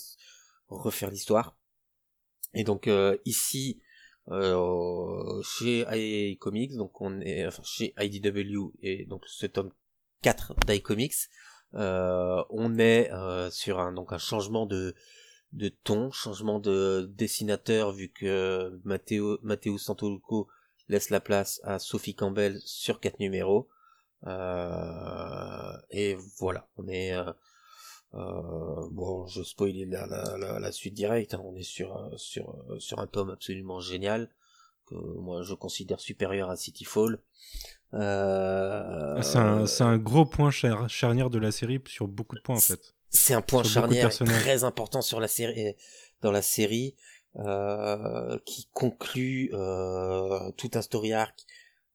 [0.67, 1.55] refaire l'histoire.
[2.53, 3.81] Et donc euh, ici,
[4.29, 9.71] euh, chez Comics, donc on est enfin, chez IDW et donc ce tome
[10.21, 11.29] 4 d'iComics,
[11.73, 14.95] euh, on est euh, sur un donc un changement de
[15.53, 20.47] de ton, changement de dessinateur vu que Matteo Matteo Santoluco
[20.87, 23.69] laisse la place à Sophie Campbell sur quatre numéros.
[25.89, 27.13] Et voilà, on est
[28.13, 31.33] euh, bon, je spoil la, la, la, suite directe.
[31.33, 31.41] Hein.
[31.45, 34.29] On est sur sur sur un tome absolument génial
[34.85, 37.19] que moi je considère supérieur à Cityfall.
[37.93, 42.57] Euh, ah, c'est un, un, gros point charnière de la série sur beaucoup de points
[42.57, 42.93] en fait.
[43.09, 45.75] C'est un point charnière très important sur la série
[46.21, 46.95] dans la série
[47.37, 51.45] euh, qui conclut euh, tout un story arc,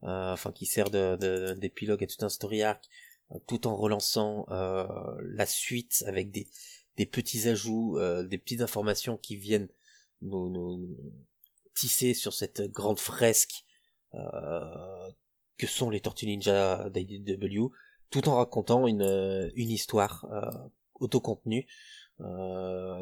[0.03, 2.83] euh, enfin qui sert d'épilogue de, à tout un story arc
[3.47, 4.87] tout en relançant euh,
[5.21, 6.47] la suite avec des,
[6.97, 9.69] des petits ajouts, euh, des petites informations qui viennent
[10.23, 10.97] nous, nous
[11.75, 13.65] tisser sur cette grande fresque
[14.15, 15.11] euh,
[15.59, 17.71] que sont les Tortues Ninja d'IDW,
[18.11, 20.27] tout en racontant une, une histoire
[20.95, 21.67] autocontenue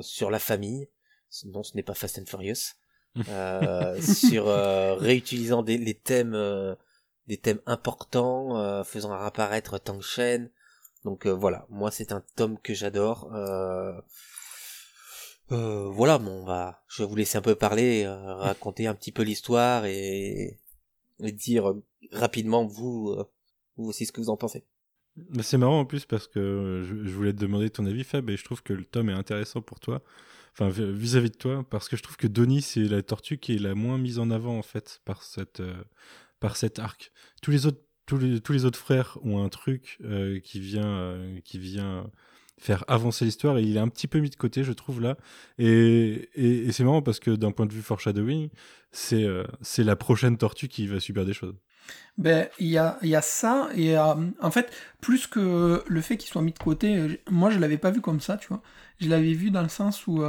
[0.01, 0.89] sur la famille.
[1.47, 2.75] Non, ce n'est pas Fast and Furious.
[4.01, 4.47] sur
[4.99, 6.37] réutilisant des, les thèmes
[7.27, 10.51] des thèmes importants, euh, faisant apparaître Tang Shen.
[11.05, 13.33] Donc euh, voilà, moi c'est un tome que j'adore.
[13.35, 14.01] Euh,
[15.51, 19.23] voilà, bon, on va, je vais vous laisser un peu parler, raconter un petit peu
[19.23, 20.59] l'histoire et,
[21.21, 21.75] dire
[22.11, 23.15] rapidement vous,
[23.77, 24.65] vous aussi ce que vous en pensez.
[25.43, 28.45] C'est marrant en plus parce que je, voulais te demander ton avis Fab et je
[28.45, 30.03] trouve que le tome est intéressant pour toi,
[30.55, 33.61] enfin vis-à-vis de toi, parce que je trouve que Donnie c'est la tortue qui est
[33.61, 35.63] la moins mise en avant en fait par cette
[36.44, 37.11] par cet arc.
[37.40, 41.59] Tous les autres, tous les, autres frères ont un truc euh, qui vient, euh, qui
[41.59, 42.11] vient
[42.59, 45.16] faire avancer l'histoire et il est un petit peu mis de côté, je trouve là.
[45.57, 48.50] Et, et, c'est marrant parce que d'un point de vue foreshadowing,
[48.92, 51.54] c'est euh, c'est la prochaine tortue qui va subir des choses.
[52.18, 56.28] Ben, il y a, y a ça, et en fait, plus que le fait qu'il
[56.28, 58.61] soit mis de côté, moi je l'avais pas vu comme ça, tu vois.
[59.00, 60.22] Je l'avais vu dans le sens où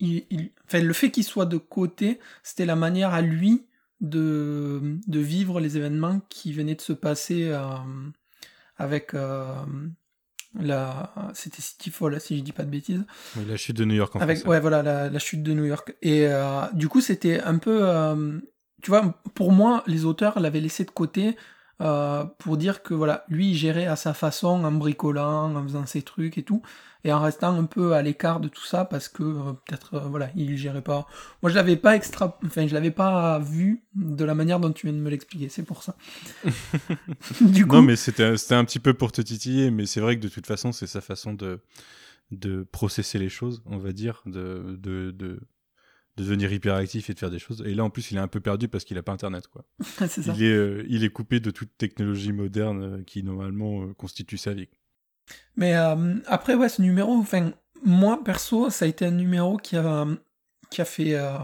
[0.00, 3.64] il, il, le fait qu'il soit de côté, c'était la manière à lui
[4.04, 7.60] de, de vivre les événements qui venaient de se passer euh,
[8.76, 9.54] avec euh,
[10.58, 13.04] la c'était Cityfall si je dis pas de bêtises.
[13.36, 15.64] Oui, la chute de New York en avec ouais voilà la, la, chute de New
[15.64, 15.96] York.
[16.02, 17.82] Et euh, du coup c'était un peu
[18.82, 21.36] tu vois pour moi les auteurs l'avaient laissé de côté
[22.38, 26.02] pour dire que voilà lui il gérait à sa façon en bricolant en faisant ses
[26.02, 26.62] trucs et tout
[27.04, 30.00] et en restant un peu à l'écart de tout ça parce que euh, peut-être euh,
[30.08, 31.06] voilà il gérait pas.
[31.42, 34.86] Moi je l'avais pas extra enfin je l'avais pas vu de la manière dont tu
[34.86, 35.96] viens de me l'expliquer c'est pour ça.
[37.40, 40.16] Du coup non mais c'était c'était un petit peu pour te titiller mais c'est vrai
[40.16, 41.60] que de toute façon c'est sa façon de
[42.30, 45.40] de processer les choses on va dire de de, de
[46.16, 47.62] de devenir hyperactif et de faire des choses.
[47.66, 49.48] Et là, en plus, il est un peu perdu parce qu'il n'a pas Internet.
[49.48, 49.64] Quoi.
[50.06, 50.32] ça.
[50.36, 54.68] Il, est, euh, il est coupé de toute technologie moderne qui, normalement, constitue sa vie.
[55.56, 59.76] Mais euh, après, ouais, ce numéro, enfin, moi, perso, ça a été un numéro qui
[59.76, 60.06] a,
[60.70, 61.38] qui a fait euh,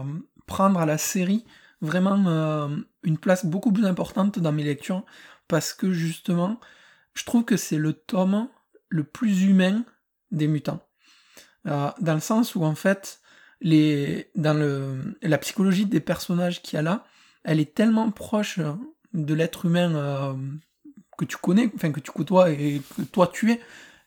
[0.45, 1.45] prendre à la série
[1.81, 2.67] vraiment euh,
[3.03, 5.05] une place beaucoup plus importante dans mes lectures,
[5.47, 6.59] parce que justement,
[7.13, 8.47] je trouve que c'est le tome
[8.89, 9.83] le plus humain
[10.31, 10.81] des mutants.
[11.65, 13.20] dans le sens où, en fait,
[13.61, 17.05] les, dans le, la psychologie des personnages qu'il y a là,
[17.43, 18.59] elle est tellement proche
[19.13, 20.35] de l'être humain
[21.17, 23.61] que tu connais, enfin que tu côtoies et que toi tu es,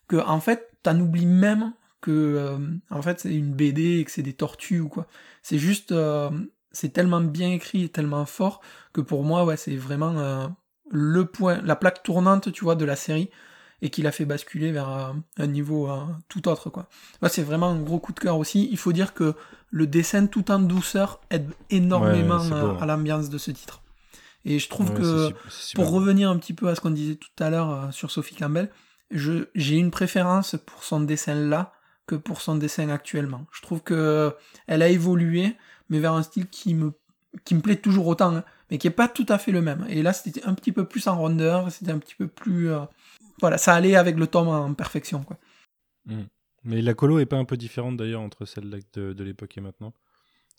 [0.09, 2.59] que en fait t'en oublies même que euh,
[2.91, 5.07] en fait c'est une BD et que c'est des tortues ou quoi.
[5.43, 6.31] C'est juste euh,
[6.73, 8.61] c'est tellement bien écrit et tellement fort
[8.93, 10.47] que pour moi ouais c'est vraiment euh,
[10.91, 13.31] le point, la plaque tournante tu vois de la série
[13.85, 14.89] et qui l'a fait basculer vers
[15.37, 15.89] un niveau
[16.29, 16.89] tout autre quoi.
[17.29, 18.69] C'est vraiment un gros coup de cœur aussi.
[18.73, 19.35] Il faut dire que
[19.71, 22.41] le dessin tout en douceur aide énormément
[22.81, 23.83] à l'ambiance de ce titre.
[24.45, 25.31] Et je trouve que,
[25.75, 28.35] pour revenir un petit peu à ce qu'on disait tout à l'heure euh, sur Sophie
[28.35, 28.71] Campbell,
[29.11, 31.73] j'ai une préférence pour son dessin là
[32.07, 33.47] que pour son dessin actuellement.
[33.53, 34.35] Je trouve que
[34.67, 35.57] elle a évolué,
[35.89, 36.93] mais vers un style qui me,
[37.45, 39.87] qui me plaît toujours autant, hein, mais qui est pas tout à fait le même.
[39.89, 42.81] Et là, c'était un petit peu plus en rondeur, c'était un petit peu plus, euh,
[43.45, 45.39] voilà, ça allait avec le tome en perfection, quoi.
[46.07, 46.23] Mmh.
[46.65, 49.61] Mais la colo est pas un peu différente d'ailleurs entre celle de, de l'époque et
[49.61, 49.93] maintenant?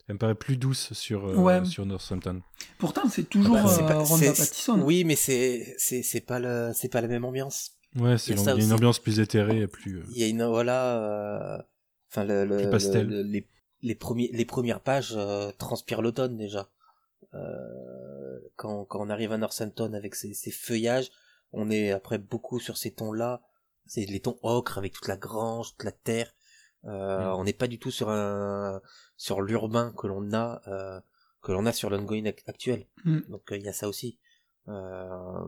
[0.08, 1.65] Elle me paraît plus douce sur, euh, Ouais.
[1.65, 2.41] sur Northampton.
[2.78, 4.80] Pourtant, c'est toujours Bah, c'est euh, pas- c'est- Pattison.
[4.84, 7.71] Oui, mais c'est c'est pas le c'est pas la même ambiance.
[7.95, 9.98] Ouais, c'est Il y a une ambiance plus éthérée et plus.
[10.00, 11.58] euh, Il y a une voilà, euh,
[12.12, 13.08] enfin le, le, Plus pastel.
[13.08, 13.48] le- le- les
[13.82, 16.69] les premiers les premières pages euh, transpirent l'automne déjà.
[17.34, 21.10] Euh, quand quand on arrive à Northampton avec ces feuillages,
[21.56, 23.41] on est après beaucoup sur ces tons là.
[23.88, 26.32] C'est les tons ocre avec toute la grange, toute la terre.
[26.86, 27.39] Euh, Mm.
[27.39, 28.82] On n'est pas du tout sur un
[29.18, 31.00] sur l'urbain que l'on a euh,
[31.41, 32.86] que l'on a sur l'ongoing ac- actuel.
[33.06, 33.20] Mm.
[33.30, 34.20] Donc euh, il y a ça aussi.
[34.68, 35.46] Euh,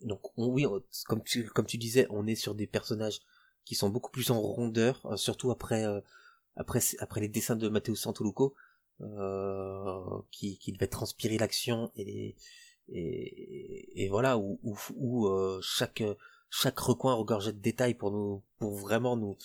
[0.00, 3.20] donc on- oui, on- comme tu comme tu disais, on est sur des personnages
[3.64, 6.00] qui sont beaucoup plus en rondeur, euh, surtout après euh,
[6.56, 8.54] après après les dessins de Matteo Santoluco,
[9.00, 12.36] euh, qui qui devait transpirer l'action et
[12.88, 16.02] et, et voilà où où, où, euh, chaque
[16.50, 19.36] chaque recoin regorgeait de détails pour nous pour vraiment nous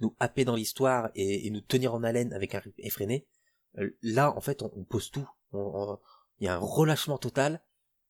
[0.00, 3.26] nous happer dans l'histoire et, et nous tenir en haleine avec un rythme effréné.
[3.78, 5.28] Euh, Là, en fait, on, on pose tout.
[5.52, 7.62] Il y a un relâchement total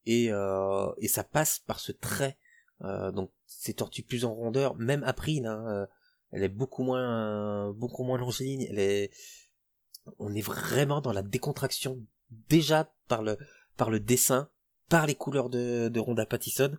[0.04, 2.36] et, euh, et ça passe par ce trait.
[2.82, 5.86] Euh, donc, ces tortues plus en rondeur, même April, hein, euh,
[6.30, 8.66] elle est beaucoup moins, beaucoup moins longiligne.
[8.68, 9.10] Elle est,
[10.18, 11.98] on est vraiment dans la décontraction
[12.48, 13.38] déjà par le,
[13.76, 14.50] par le dessin,
[14.88, 16.76] par les couleurs de, de Rhonda Pattison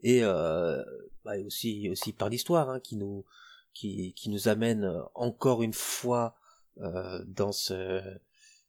[0.00, 0.82] et, euh,
[1.24, 3.24] bah, aussi, aussi par l'histoire hein, qui nous,
[3.72, 6.34] qui, qui nous amène euh, encore une fois
[6.78, 8.00] euh, dans ce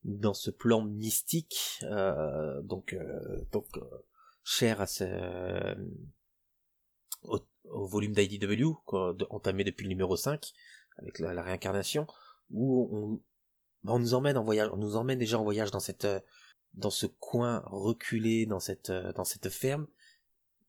[0.04, 4.06] dans ce plan mystique euh, donc euh, donc euh,
[4.44, 5.06] cher à ce
[7.22, 8.76] au, au volume d'IDW
[9.30, 10.52] entamé depuis le numéro 5
[10.98, 12.06] avec la, réincarnation
[12.52, 16.06] où on, on nous emmène en voyage on nous emmène déjà en voyage dans cette
[16.74, 19.88] dans ce coin reculé dans cette euh, dans cette ferme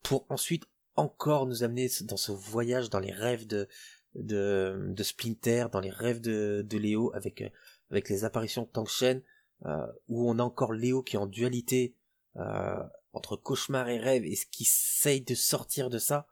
[0.03, 0.65] pour ensuite
[0.97, 3.69] encore nous amener dans ce voyage dans les rêves de
[4.15, 7.49] de, de Splinter, dans les rêves de, de Léo, avec, euh,
[7.91, 9.23] avec les apparitions de Tang Shen,
[9.67, 11.95] euh, où on a encore Léo qui est en dualité
[12.37, 16.27] euh, entre cauchemar et rêve, et ce qui essaye de sortir de ça.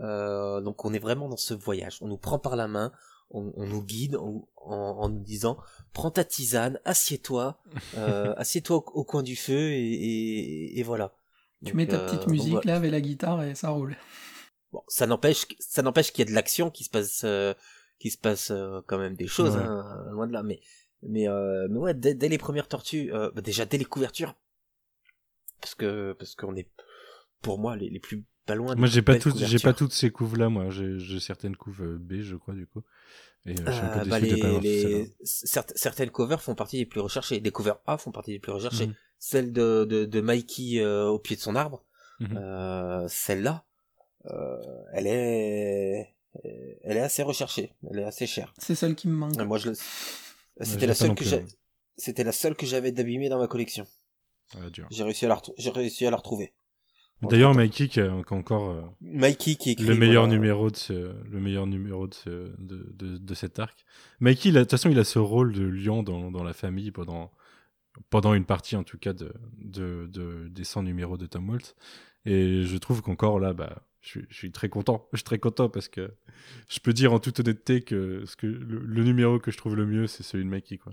[0.00, 1.98] Euh, donc on est vraiment dans ce voyage.
[2.00, 2.92] On nous prend par la main,
[3.30, 5.56] on, on nous guide en, en, en nous disant
[5.92, 7.60] prends ta tisane, assieds-toi,
[7.96, 11.14] euh, assieds-toi au, au coin du feu, et, et, et voilà.
[11.64, 12.72] Tu Donc, mets ta euh, petite donc musique voilà.
[12.72, 13.96] là avec la guitare et ça roule.
[14.72, 17.54] Bon, ça n'empêche, ça n'empêche qu'il y a de l'action, qui se passe, euh,
[17.98, 19.62] qui se passe euh, quand même des choses, Ouais.
[19.62, 20.42] hein, loin de là.
[20.42, 20.60] Mais,
[21.02, 24.34] mais, euh, mais ouais, dès, dès les premières tortues, euh, bah, déjà dès les couvertures,
[25.60, 26.70] parce que, parce qu'on est,
[27.42, 28.74] pour moi, les, les plus pas loin.
[28.74, 30.48] Moi, j'ai pas toutes, j'ai pas toutes ces couves là.
[30.48, 32.82] Moi, j'ai certaines couves euh, B, je crois du coup.
[33.46, 35.06] Et euh, je suis un peu Euh, déçu bah, de les, pas avoir les- celle-là.
[35.24, 37.40] certes- certaines covers font partie des plus recherchées.
[37.40, 38.88] Des covers A font partie des plus recherchées.
[38.88, 38.94] Mhm.
[39.18, 41.84] Celle de, de, de Mikey euh, au pied de son arbre,
[42.20, 42.36] Mhm.
[42.36, 43.64] euh, celle-là,
[44.26, 44.56] euh,
[44.92, 46.14] elle est,
[46.84, 47.72] elle est assez recherchée.
[47.90, 48.52] Elle est assez chère.
[48.58, 49.36] C'est celle qui me manque.
[49.38, 49.70] Moi, je
[50.60, 51.36] C'était la seule que plus, j'ai.
[51.36, 51.46] ouais.
[51.96, 53.86] C'était la seule que j'avais d'abîmer dans ma collection.
[54.54, 54.58] Ah.
[54.90, 56.52] J'ai réussi à la, j'ai réussi à la retrouver.
[57.28, 60.92] D'ailleurs, Mikey qui a, encore euh, Mikey qui écrit le meilleur voilà, numéro de ce,
[61.30, 63.84] le meilleur numéro de, ce- de, de, de cet arc.
[64.20, 67.30] Mikey, de toute façon, il a ce rôle de lion dans, dans la famille pendant,
[68.08, 71.74] pendant une partie, en tout cas, de, de, de- des 100 numéros de Tom Waltz.
[72.24, 75.06] Et je trouve qu'encore là, bah, je, suis- je suis très content.
[75.12, 76.10] Je suis très content parce que
[76.68, 79.76] je peux dire en toute honnêteté que, ce que le, le numéro que je trouve
[79.76, 80.92] le mieux, c'est celui de Mikey, quoi.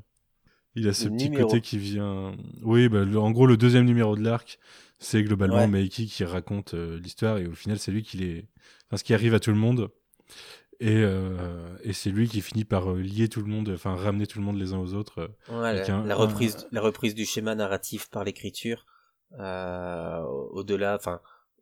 [0.78, 1.48] Il a ce petit numéro.
[1.50, 2.36] côté qui vient.
[2.62, 4.60] Oui, bah, le- en gros, le deuxième numéro de l'arc,
[5.00, 5.68] c'est globalement Ouais.
[5.68, 8.46] Mikey qui raconte euh, l'histoire et au final, c'est lui qui les.
[8.88, 9.90] Enfin, ce qui arrive à tout le monde.
[10.80, 14.28] Et, euh, et c'est lui qui finit par euh, lier tout le monde, enfin ramener
[14.28, 15.32] tout le monde les uns aux autres.
[15.50, 18.86] Ouais, la, un- la un- reprise, la reprise du schéma narratif par l'écriture.
[19.40, 21.20] Euh, au-delà, enfin,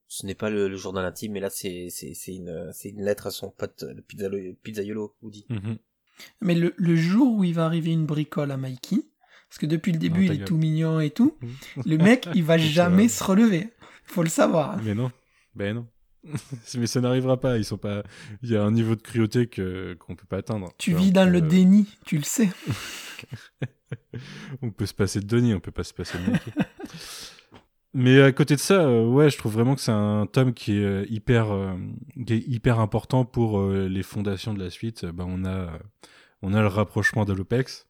[0.07, 1.87] ce n'est pas le, le journal intime, mais là, c'est,
[2.27, 5.45] une, une lettre à son pote, le pizzaiolo, pizzaiolo Woody.
[5.49, 5.77] Mhm.
[6.41, 9.01] Mais le, le jour où il va arriver une bricole à Mikey,
[9.49, 11.37] parce que depuis le début Non, il est tout mignon et tout,
[11.85, 13.69] le mec il va jamais se relever.
[14.05, 14.81] Faut le savoir.
[14.83, 15.11] Mais non,
[15.55, 15.87] ben non.
[16.77, 17.57] Mais ça n'arrivera pas.
[17.57, 18.03] Ils sont pas.
[18.41, 20.73] Il y a un niveau de cruauté que qu'on peut pas atteindre.
[20.77, 22.49] Tu Alors vis dans le déni, tu le sais.
[24.61, 26.51] On peut se passer de Denis, on peut pas se passer de Mikey.
[27.97, 30.79] Mais à côté de ça, euh, ouais, je trouve vraiment que c'est un tome qui
[30.79, 31.75] est euh, hyper, euh,
[32.27, 35.05] qui est hyper important pour les fondations de la suite.
[35.05, 35.79] Bah, on a,
[36.41, 37.87] on a le rapprochement d'Alopex,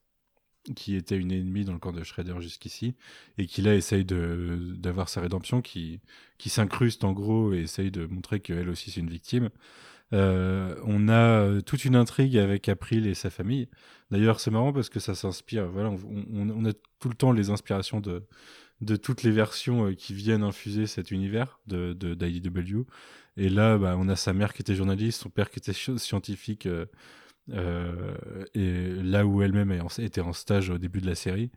[0.76, 2.94] qui était une ennemie dans le camp de Shredder jusqu'ici,
[3.40, 6.02] et qui là essaye de d'avoir sa rédemption, qui
[6.38, 9.50] qui s'incruste en gros et essaye de montrer qu'elle aussi c'est une victime.
[10.14, 13.68] Euh, on a euh, toute une intrigue avec April et sa famille.
[14.12, 15.68] D'ailleurs, c'est marrant parce que ça s'inspire.
[15.68, 18.26] Voilà, on, a tout le temps les inspirations de,
[18.98, 22.84] toutes les versions euh, qui viennent infuser cet univers de, d'IDW.
[23.38, 26.68] Et là, bah, on a sa mère qui était journaliste, son père qui était scientifique
[27.48, 31.52] et là où elle-même était en stage au début de la série.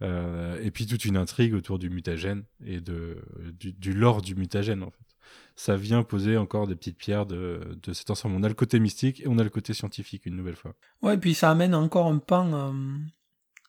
[0.00, 4.90] Et puis toute une intrigue autour du mutagène et du, du lore du mutagène, en
[4.90, 5.13] fait.
[5.56, 8.34] Ça vient poser encore des petites pierres de, de cet ensemble.
[8.36, 10.74] On a le côté mystique et on a le côté scientifique une nouvelle fois.
[11.02, 12.72] Ouais, et puis ça amène encore un pan euh,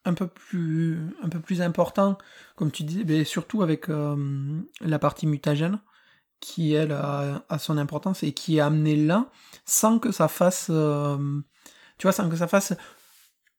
[0.05, 2.17] un, peu plus, un peu plus important,
[2.55, 5.79] comme tu disais, mais surtout avec euh, la partie mutagène,
[6.39, 9.29] qui elle a, son importance et qui est amenée là
[9.65, 10.67] sans que ça fasse.
[10.69, 11.17] euh,
[11.97, 12.73] tu vois, sans que ça fasse.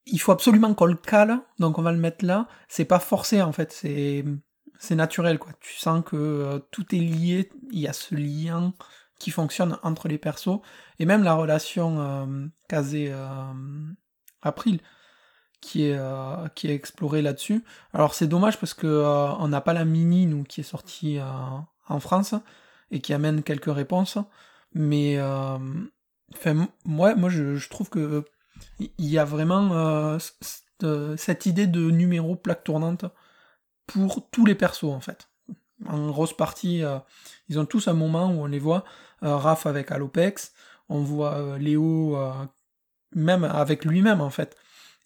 [0.07, 2.49] Il faut absolument qu'on le cale, donc on va le mettre là.
[2.69, 4.25] C'est pas forcé en fait, c'est
[4.79, 5.53] c'est naturel quoi.
[5.61, 8.73] Tu sens que euh, tout est lié, il y a ce lien
[9.19, 10.61] qui fonctionne entre les persos
[10.99, 13.53] et même la relation euh, Kazé euh,
[14.43, 14.81] April
[15.61, 17.65] qui est euh, qui est explorée là-dessus.
[17.93, 19.05] Alors c'est dommage parce que
[19.39, 21.19] on n'a pas la mini nous qui est sortie
[21.89, 22.35] en France
[22.91, 24.19] et qui amène quelques réponses,
[24.75, 25.19] mais
[26.35, 28.25] enfin moi moi je, trouve que
[28.79, 30.19] il y a vraiment
[31.17, 33.07] cette idée de numéro plaque tournante
[33.87, 35.29] pour tous les persos en fait.
[35.87, 36.99] En grosse partie, euh,
[37.49, 38.85] ils ont tous un moment où on les voit.
[39.23, 40.53] Euh, Raph avec Alopex,
[40.89, 42.33] on voit euh, Léo euh,
[43.15, 44.57] même avec lui-même en fait.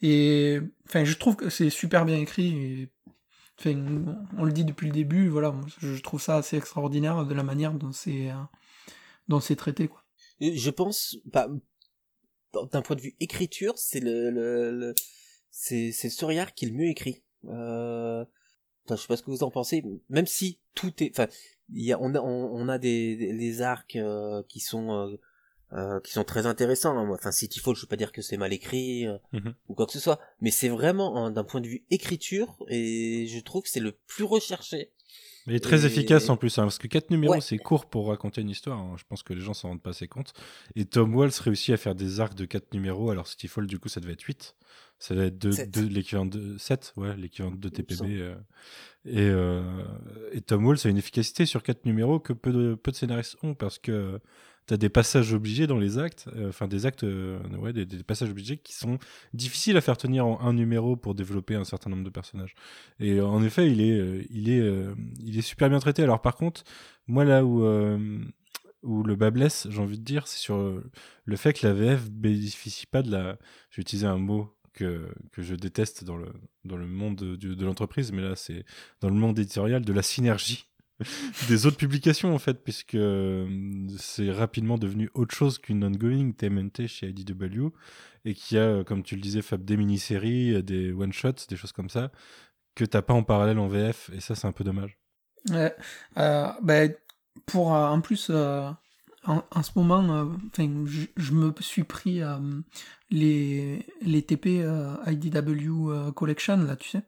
[0.03, 2.89] Et enfin, je trouve que c'est super bien écrit.
[3.66, 7.74] On le dit depuis le début, voilà, je trouve ça assez extraordinaire de la manière
[7.74, 8.31] dont c'est
[9.28, 10.03] dont c'est traité quoi.
[10.41, 11.49] Je pense, bah,
[12.72, 14.95] d'un point de vue écriture, c'est le,
[15.51, 17.22] c'est, c'est qui est le mieux écrit.
[18.91, 21.26] Enfin, je sais pas ce que vous en pensez, même si tout est, enfin,
[21.72, 25.16] il y a, on a, on, on a des, arcs euh, qui sont, euh,
[25.72, 26.97] euh, qui sont très intéressants.
[26.99, 27.05] hein.
[27.05, 29.55] Moi, Enfin, Cityfall, je veux pas dire que c'est mal écrit euh, Mhm.
[29.68, 33.26] ou quoi que ce soit, mais c'est vraiment hein, d'un point de vue écriture et
[33.28, 34.91] je trouve que c'est le plus recherché.
[35.47, 37.41] Il est très Et- efficace en plus, hein, parce que 4 numéros, Ouais.
[37.41, 38.78] c'est court pour raconter une histoire.
[38.78, 38.95] hein.
[38.99, 40.32] Je pense que les gens s'en rendent pas assez compte.
[40.76, 43.88] Et Tom Walls réussit à faire des arcs de 4 numéros, alors Cityfall, du coup,
[43.88, 44.55] ça devait être 8.
[44.99, 45.70] Ça devait être de, Sept.
[45.70, 48.20] de- l'équivalent de 7, ouais, l'équivalent de TPB.
[48.20, 48.34] euh.
[49.07, 49.62] et, euh,
[50.32, 53.36] et Tom Walls a une efficacité sur 4 numéros que peu de, peu de scénaristes
[53.43, 54.20] ont, parce que
[54.75, 58.31] tu des passages obligés dans les actes, euh, enfin des actes, euh, ouais, des, passages
[58.31, 58.99] obligés qui sont
[59.35, 62.55] difficiles à faire tenir en un numéro pour développer un certain nombre de personnages.
[62.99, 64.62] Et euh, en effet, il est, il est,
[65.21, 66.03] il est super bien traité.
[66.03, 66.64] Alors par contre,
[67.07, 67.64] moi là où,
[68.83, 70.83] où le bas blesse, j'ai envie de dire, c'est sur
[71.25, 73.39] le fait que la VF bénéficie pas de la.
[73.71, 76.33] Je vais utiliser un mot que, que je déteste dans le,
[76.64, 78.64] dans le monde de, de l'entreprise, mais là c'est
[79.01, 80.70] dans le monde éditorial de la synergie
[81.49, 83.49] des autres publications en fait, puisque euh,
[83.99, 87.69] c'est rapidement devenu autre chose qu'une ongoing TMNT chez IDW
[88.25, 91.57] et qui a, euh, comme tu le disais, Fab, des mini-séries, euh, des one-shots, des
[91.57, 92.11] choses comme ça,
[92.75, 94.99] que t'as pas en parallèle en VF, et ça c'est un peu dommage.
[95.51, 95.75] Ouais,
[96.19, 96.95] euh, ben,
[97.47, 98.77] pour en plus en,
[99.25, 102.21] en ce moment, je, me suis pris
[103.11, 104.65] les les TP
[105.07, 107.03] IDW Collection là, tu sais.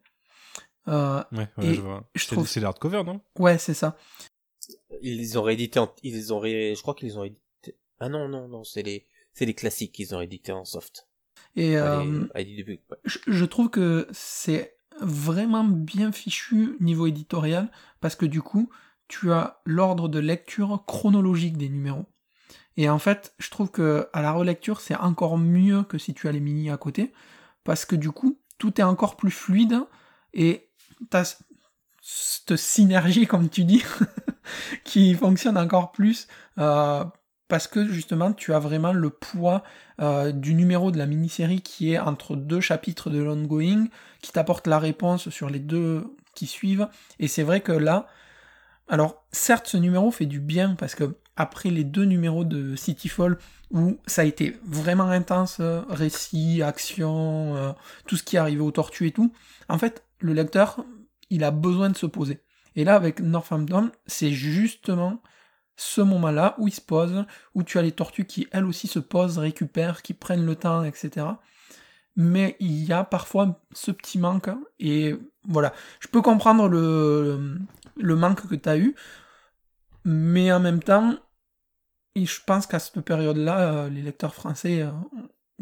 [0.88, 2.08] Euh, Ouais, Et ouais je vois.
[2.14, 3.20] je C'est trouve- c'est l'hardcover, non?
[3.38, 3.96] Ouais, c'est ça.
[5.02, 6.74] Ils les ont réédités en, ils les ont ré...
[6.76, 7.76] je crois qu'ils les ont réédités.
[8.00, 11.08] Ah non, non, non, c'est les, c'est les classiques qu'ils ont réédités en soft.
[11.56, 12.96] Et euh, les IDW, ouais.
[13.04, 17.70] je, je trouve que c'est vraiment bien fichu niveau éditorial
[18.00, 18.70] parce que du coup,
[19.08, 22.06] tu as l'ordre de lecture chronologique des numéros.
[22.76, 26.28] Et en fait, je trouve que à la relecture, c'est encore mieux que si tu
[26.28, 27.12] as les mini à côté
[27.64, 29.80] parce que du coup, tout est encore plus fluide
[30.34, 30.68] et
[31.10, 31.36] t'as
[32.02, 33.84] cette synergie, comme tu dis,
[34.84, 36.26] qui fonctionne encore plus
[36.58, 37.04] euh,
[37.48, 39.62] parce que justement, tu as vraiment le poids
[40.00, 43.88] euh, du numéro de la mini-série qui est entre deux chapitres de l'ongoing,
[44.20, 46.88] qui t'apporte la réponse sur les deux qui suivent.
[47.20, 48.06] Et c'est vrai que là,
[48.88, 53.38] alors certes, ce numéro fait du bien parce que après les deux numéros de Cityfall
[53.70, 57.74] où ça a été vraiment intense, euh, récit, action,
[58.06, 59.32] tout ce qui arrivé aux tortues et tout,
[59.68, 60.84] en fait, le lecteur,
[61.30, 62.40] il a besoin de se poser.
[62.76, 65.20] Et là, avec Northampton, c'est justement
[65.76, 68.98] ce moment-là où il se pose, où tu as les tortues qui elles aussi se
[68.98, 71.26] posent, récupèrent, qui prennent le temps, etc.
[72.16, 75.16] Mais il y a parfois ce petit manque, et
[75.48, 75.72] voilà.
[76.00, 78.94] Je peux comprendre le, manque que tu as eu,
[80.04, 81.16] mais en même temps,
[82.14, 84.90] et je pense qu'à cette période-là, euh, les lecteurs français, euh,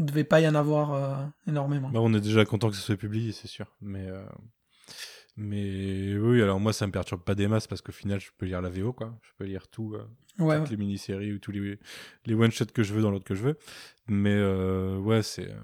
[0.02, 1.14] ne devait pas y en avoir euh,
[1.46, 1.90] énormément.
[1.90, 3.66] Bah, on est déjà content que ce soit publié, c'est sûr.
[3.80, 4.22] Mais, euh,
[5.36, 8.46] mais oui, alors moi, ça me perturbe pas des masses parce qu'au final, je peux
[8.46, 9.18] lire la VO, quoi.
[9.22, 10.04] Je peux lire tout, euh,
[10.38, 10.70] Ouais, toutes ouais.
[10.70, 11.78] les mini-séries ou tous les,
[12.26, 13.58] les one-shots que je veux dans l'autre que je veux.
[14.08, 14.42] Mais
[14.98, 15.54] ouais, c'est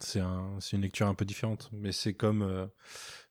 [0.00, 1.70] c'est un, c'est une lecture un peu différente.
[1.72, 2.68] Mais c'est comme.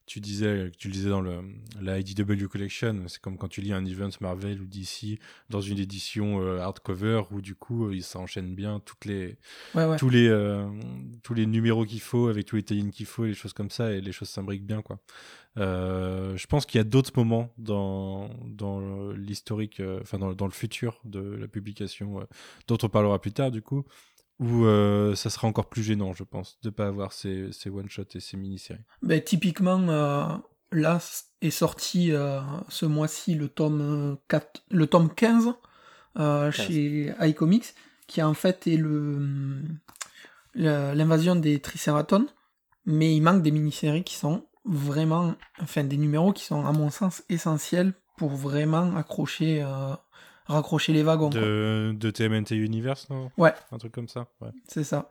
[0.06, 1.42] Euh, tu disais, tu le disais dans le,
[1.82, 5.80] la IDW Collection, c'est comme quand tu lis un event Marvel ou DC dans une
[5.80, 9.38] édition euh, hardcover où du coup euh, ça enchaîne bien toutes les,
[9.74, 9.98] Ouais, ouais.
[9.98, 10.68] tous les, euh,
[11.24, 13.70] tous les numéros qu'il faut avec tous les tie qu'il faut, et les choses comme
[13.72, 15.00] ça et les choses s'imbriquent bien quoi.
[15.58, 20.46] Euh, je pense qu'il y a d'autres moments dans, dans l'historique, euh, enfin dans, dans
[20.46, 22.26] le futur de la publication, euh,
[22.68, 23.86] dont on parlera plus tard du coup,
[24.40, 28.04] où euh, ça sera encore plus gênant, je pense, de pas avoir ces, ces one-shots
[28.16, 28.84] et ces mini-séries.
[29.02, 30.26] Ben, typiquement, euh,
[30.72, 31.00] là
[31.42, 35.54] est sorti euh, ce mois-ci le tome euh, 4, le tome 15,
[36.18, 36.54] euh, 15.
[36.54, 37.74] chez iComics,
[38.08, 39.62] qui en fait est le
[40.54, 42.32] le- l'invasion des Triceratops,
[42.86, 46.90] mais il manque des mini-séries qui sont vraiment, enfin des numéros qui sont à mon
[46.90, 49.94] sens essentiels pour vraiment accrocher, euh,
[50.46, 51.30] raccrocher les wagons.
[51.30, 53.32] De, de TMNT Universe, non?
[53.38, 53.54] Ouais.
[53.72, 54.50] Un truc comme ça, ouais.
[54.68, 55.10] C'est ça.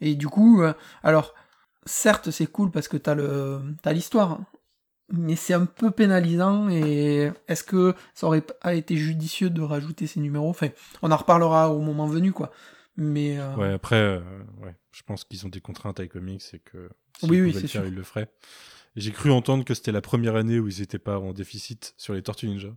[0.00, 1.34] Et du coup, euh, alors,
[1.84, 4.46] certes, c'est cool parce que t'as le, t'as l'histoire, hein,
[5.12, 6.68] mais c'est un peu pénalisant.
[6.68, 10.50] Et est-ce que ça aurait pas été judicieux de rajouter ces numéros?
[10.50, 10.68] Enfin,
[11.02, 12.50] on en reparlera au moment venu, quoi.
[12.96, 14.20] Mais euh, Ouais, après, euh,
[14.58, 17.60] ouais, je pense qu'ils ont des contraintes avec comics et que s'ils Oui, oui, pouvaient
[17.60, 17.86] le c'est faire, sûr.
[17.86, 18.30] ils le feraient.
[18.96, 22.14] J'ai cru entendre que c'était la première année où ils n'étaient pas en déficit sur
[22.14, 22.70] les Tortues Ninja.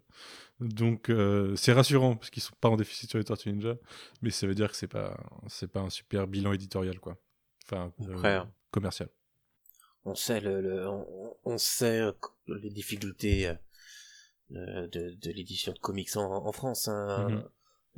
[0.62, 3.76] Donc euh, c'est rassurant parce qu'ils sont pas en déficit sur les Tortues Ninja,
[4.22, 5.18] mais ça veut dire que c'est pas
[5.48, 7.18] c'est pas un super bilan éditorial quoi.
[7.66, 8.52] Enfin euh, Après, hein.
[8.72, 9.10] commercial.
[10.06, 12.12] on sait le, le- on, on sait euh,
[12.48, 13.54] les difficultés euh,
[14.54, 16.88] euh, de, de l'édition de comics en, en France.
[16.88, 17.30] Hein.
[17.30, 17.44] Mhm.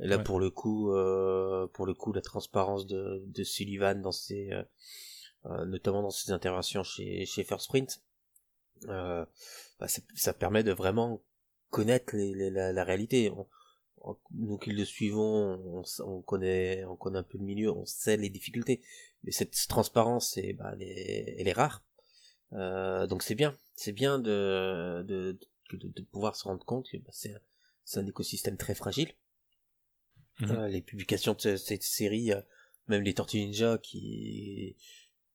[0.02, 0.24] Et là, Ouais.
[0.24, 4.62] pour le coup, euh, pour le coup, la transparence de, de Sullivan dans ses, euh,
[5.46, 8.02] euh, notamment dans ses interventions chez chez First Print,
[8.88, 9.24] euh,
[9.78, 11.22] bah, ça, ça permet de vraiment
[11.70, 13.30] connaître les- les- la, la réalité.
[13.30, 13.46] On-
[14.04, 17.86] on- nous qui le suivons, on, on connaît, on connaît un peu le milieu, on
[17.86, 18.82] sait les difficultés.
[19.22, 21.84] Mais cette transparence, bah, elle, est, elle est rare.
[22.54, 25.38] Euh, donc c'est bien, c'est bien de, de,
[25.72, 29.12] de, de pouvoir se rendre compte que bah, c'est un écosystème très fragile.
[30.42, 30.50] Mhm.
[30.52, 32.40] Euh, les publications de ce- cette série, euh,
[32.88, 34.76] même les Tortues Ninja, qui,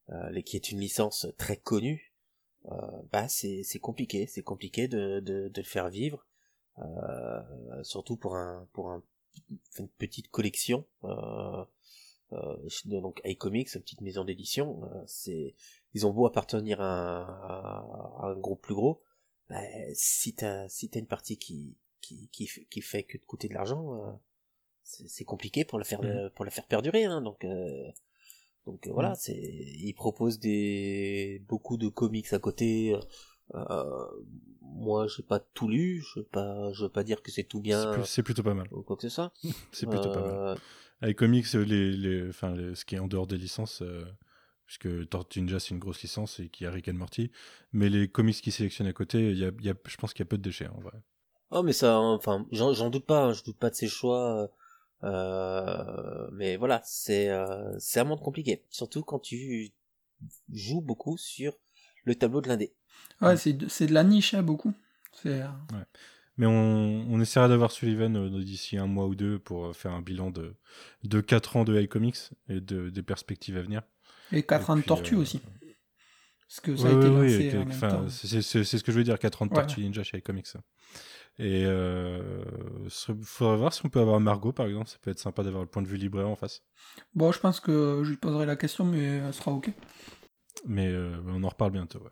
[0.09, 2.13] euh, qui est une licence très connue,
[3.13, 6.25] bah c'est compliqué, c'est compliqué de, de, de le faire vivre,
[7.83, 9.01] surtout pour un pour un
[9.79, 10.85] une petite collection.
[11.05, 15.55] Euh, donc iComics, une petite maison d'édition, c'est
[15.93, 19.01] ils ont beau appartenir à un, à un groupe plus gros,
[19.49, 19.61] bah,
[19.93, 23.53] si t'as si t'as une partie qui qui qui, qui fait que de coûter de
[23.53, 24.19] l'argent,
[25.07, 26.21] c'est compliqué pour la faire Mhm.
[26.35, 27.89] pour la faire perdurer, hein, donc euh,
[28.65, 29.15] donc euh, voilà, Mhm.
[29.15, 32.95] c'est ils proposent des beaucoup de comics à côté.
[33.55, 34.07] Euh,
[34.61, 37.61] moi, j'ai pas tout lu, je veux pas je veux pas dire que c'est tout
[37.61, 38.69] bien C'est plutôt pas mal.
[38.71, 39.33] ou quoi que ce soit.
[39.71, 40.39] C'est plutôt pas mal.
[40.43, 40.55] Euh,
[41.01, 44.05] Avec comics, les, les, enfin, les- ce qui est en dehors des licences, euh,
[44.65, 47.31] puisque Tortue Ninja c'est une grosse licence et qui a Rick and Morty,
[47.73, 50.13] mais les comics qui sélectionnent à côté, il y a, il y a, je pense
[50.13, 50.93] qu'il y a peu de déchets en vrai.
[51.51, 54.49] Oh mais ça, enfin, j'en j'en doute pas, hein, je doute pas de ses choix.
[55.03, 59.71] Euh, mais voilà, c'est euh, c'est un monde compliqué, surtout quand tu
[60.53, 61.53] joues beaucoup sur
[62.05, 62.73] le tableau de l'indé.
[63.21, 64.73] ouais, c'est de, c'est de la niche, hein, beaucoup.
[65.13, 65.47] C'est, euh,
[66.37, 69.91] Mais on, on essaiera d'avoir Sullivan euh, d'ici un mois ou deux pour euh, faire
[69.93, 70.55] un bilan de,
[71.03, 73.81] de 4 ans de iComics et de, des perspectives à venir.
[74.31, 75.41] et 4 Et ans de tortue euh, aussi.
[76.47, 78.09] Parce que ça a Ouais, été ouais, ouais, lancé et que- en même enfin, temps.
[78.09, 79.53] c'est c'est- c'est ce que je veux dire, 4 ans de.
[79.53, 80.47] Tortue Ninja chez iComics.
[81.39, 82.43] Et euh,
[82.85, 82.89] il
[83.23, 85.69] faudrait voir si on peut avoir Margot par exemple, ça peut être sympa d'avoir le
[85.69, 86.63] point de vue libraire en face.
[87.13, 89.71] Bon, je pense que je lui poserai la question, mais elle sera ok.
[90.65, 91.99] Mais euh, on en reparle bientôt.
[91.99, 92.09] ouais.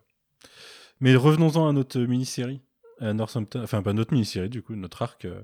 [1.00, 2.60] Mais revenons-en à notre mini-série,
[3.00, 5.42] à Northampton, enfin pas notre mini-série du coup, notre arc euh,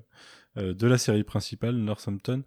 [0.58, 2.44] euh, de la série principale, Northampton.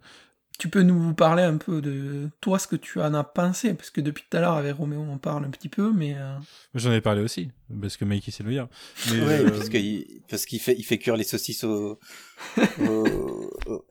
[0.58, 3.90] Tu peux nous parler un peu de toi, ce que tu en as pensé, parce
[3.90, 6.38] que depuis tout à l'heure avec Roméo on parle un petit peu, mais euh,
[6.74, 7.52] J'en ai parlé aussi,
[7.82, 8.70] parce que Mikey c'est le meilleur.
[9.12, 12.00] Mais, Ouais, euh, parce qu'il parce qu'il fait il fait cuire les saucisses au,
[12.80, 13.86] au- au- au,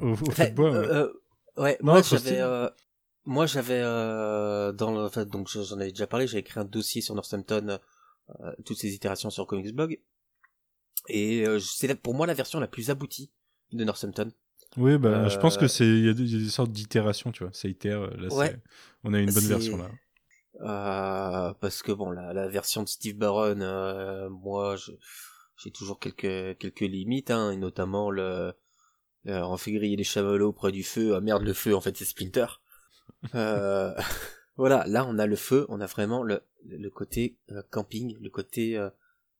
[0.00, 0.76] au Enfin, feu de bois, ouais.
[0.78, 1.12] euh,
[1.58, 2.68] euh, ouais, Non, moi j'avais euh,
[3.26, 7.02] moi j'avais euh, dans le enfin, donc j'en avais déjà parlé, j'ai écrit un dossier
[7.02, 7.78] sur Northampton
[8.40, 10.00] euh, toutes ces itérations sur Comics Blog
[11.08, 13.30] et euh, c'est pour moi la version la plus aboutie
[13.72, 14.32] de Northampton.
[14.76, 16.50] Oui, bah, je pense euh, que c'est il y, a des- il y a des
[16.50, 17.52] sortes d'itérations, tu vois.
[17.52, 18.00] Ça itère.
[18.16, 18.50] Là, Ouais.
[18.50, 18.60] c'est-
[19.04, 19.88] on a une bonne version là.
[20.62, 24.74] Euh, parce que bon la, la version de Steve Barron euh, moi
[25.58, 28.54] j'ai toujours quelques quelques limites hein, et notamment le,
[29.24, 31.94] le en fait griller les chamallows près du feu ah merde le feu en fait
[31.96, 32.46] c'est Splinter
[33.34, 33.94] euh,
[34.56, 38.30] voilà là on a le feu on a vraiment le le côté euh, camping le
[38.30, 38.88] côté euh,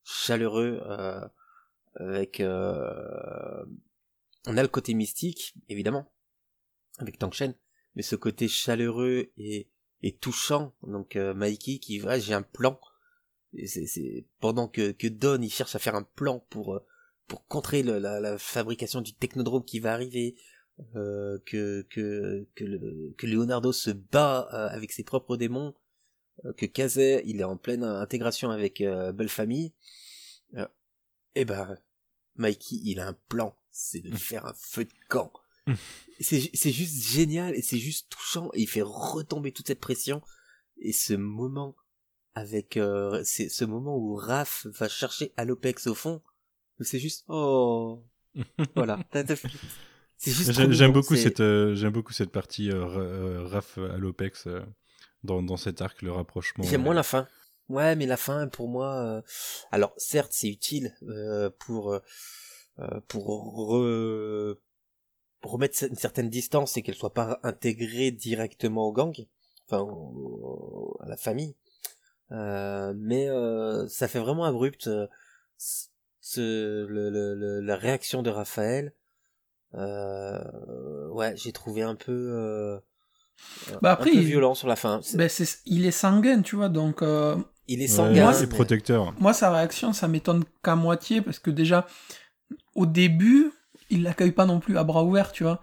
[0.04, 1.20] chaleureux euh,
[1.94, 3.64] avec euh,
[4.46, 6.10] on a le côté mystique évidemment
[6.98, 7.54] avec Tank Shen
[7.94, 9.68] mais ce côté chaleureux et
[10.20, 10.74] touchant.
[10.82, 12.78] Donc euh, Mikey qui va, j'ai un plan,
[13.64, 16.86] c'est, pendant que que Don il cherche à faire un plan pour euh,
[17.26, 20.36] pour contrer la, fabrication du technodrome qui va arriver,
[20.94, 25.74] euh, que que que, le- que Leonardo se bat euh, avec ses propres démons,
[26.44, 29.72] euh, que Kazé il est en pleine intégration avec euh, Belle Famille.
[30.54, 30.68] euh,
[31.34, 31.78] et ben
[32.36, 35.32] Mikey il a un plan, c'est de faire un feu de camp.
[36.20, 40.22] c'est c'est juste génial et c'est juste touchant et il fait retomber toute cette pression
[40.78, 41.74] et ce moment
[42.34, 46.22] avec euh, c'est ce moment où Raph va chercher Alopex au fond
[46.80, 48.04] c'est juste oh
[48.76, 49.00] voilà
[50.18, 54.46] c'est juste J'aime beaucoup cette euh, j'aime beaucoup cette partie euh, euh, Raph à l'Opex
[54.46, 54.60] euh,
[55.24, 56.64] dans, dans cet arc le rapprochement.
[56.64, 57.28] J'aime moins la fin.
[57.68, 59.22] Ouais, mais la fin, pour moi,
[59.72, 60.94] alors certes, c'est utile
[61.58, 61.98] pour
[63.08, 63.26] pour
[63.72, 64.56] re-
[65.42, 69.14] remettre une certaine distance et qu'elle soit pas intégrée directement au gang,
[69.66, 71.54] enfin au- à la famille.
[72.32, 75.06] Euh, mais euh, ça fait vraiment abrupt euh,
[75.58, 78.92] ce, le, le- le- la réaction de Raphaël.
[79.74, 82.78] Euh, ouais, j'ai trouvé un peu euh,
[83.82, 85.00] Bah après, un peu il- violent sur la fin.
[85.14, 87.36] Ben, c'est- il est sanguin, tu vois, donc euh,
[87.68, 88.24] Il est ouais, sanguin.
[88.24, 89.14] Moi, c'est mais- protecteur.
[89.20, 91.86] moi, sa réaction, ça m'étonne qu'à moitié, parce que déjà,
[92.74, 93.52] au début,
[93.90, 95.60] il l'accueille pas non plus à bras ouverts, tu vois.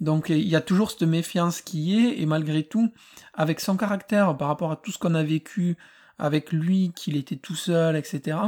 [0.00, 2.90] Donc il y a toujours cette méfiance qui est, et malgré tout,
[3.34, 5.76] avec son caractère par rapport à tout ce qu'on a vécu
[6.18, 8.38] avec lui, qu'il était tout seul, etc.,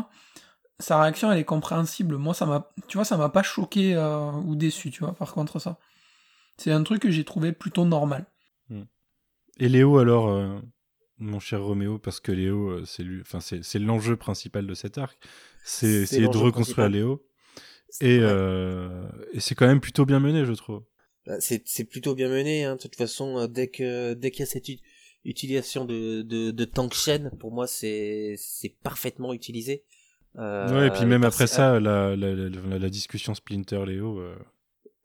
[0.78, 2.16] sa réaction, elle est compréhensible.
[2.16, 5.33] Moi, ça m'a, tu vois, ça m'a pas choqué euh, ou déçu, tu vois, par
[5.33, 5.78] contre, ça.
[6.57, 8.26] C'est un truc que j'ai trouvé plutôt normal.
[9.59, 10.59] Et Léo alors euh,
[11.18, 14.74] mon cher Roméo parce que Léo euh, c'est lui enfin c'est c'est l'enjeu principal de
[14.74, 15.18] cet arc
[15.62, 16.93] c'est essayer de reconstruire principal.
[16.93, 17.26] Léo
[18.01, 20.82] et euh, et c'est quand même plutôt bien mené je trouve.
[21.26, 22.76] Bah, c'est c'est plutôt bien mené hein.
[22.76, 24.68] de toute façon euh, dès que dès qu'il y a cette
[25.24, 29.84] utilisation de de, de tank chaîne pour moi c'est c'est parfaitement utilisé
[30.36, 32.34] Euh, ouais et puis même après ça la, la,
[32.78, 34.34] la, discussion Splinter Léo euh,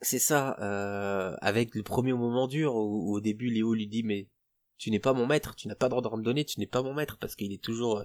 [0.02, 4.04] c'est ça euh, avec le premier moment dur où, où au début Léo lui dit
[4.04, 4.30] mais
[4.78, 6.82] tu n'es pas mon maître tu n'as pas d'ordre à me donner tu n'es pas
[6.82, 8.04] mon maître parce qu'il est toujours euh,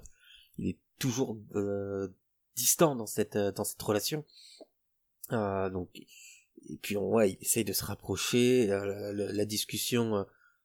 [0.59, 2.09] il est toujours euh,
[2.57, 4.25] distant dans cette dans cette relation
[5.33, 10.17] Euh, donc et puis on, ouais il essaye de se rapprocher euh, la, la discussion
[10.17, 10.25] euh,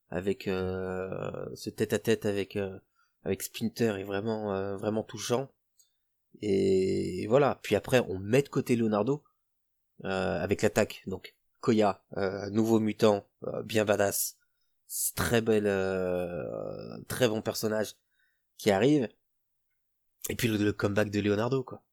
[0.10, 2.80] avec euh, ce tête à tête avec euh,
[3.24, 5.50] avec Splinter est vraiment euh, vraiment touchant.
[6.42, 7.60] Et voilà.
[7.64, 9.24] Puis après on met de côté Leonardo
[10.06, 11.04] euh, avec l'attaque.
[11.08, 14.38] Donc Koya euh, nouveau mutant euh, bien badass
[15.16, 17.96] très belle euh, très bon personnage
[18.58, 19.10] qui arrive.
[20.30, 21.84] Et puis le, le comeback de Leonardo quoi.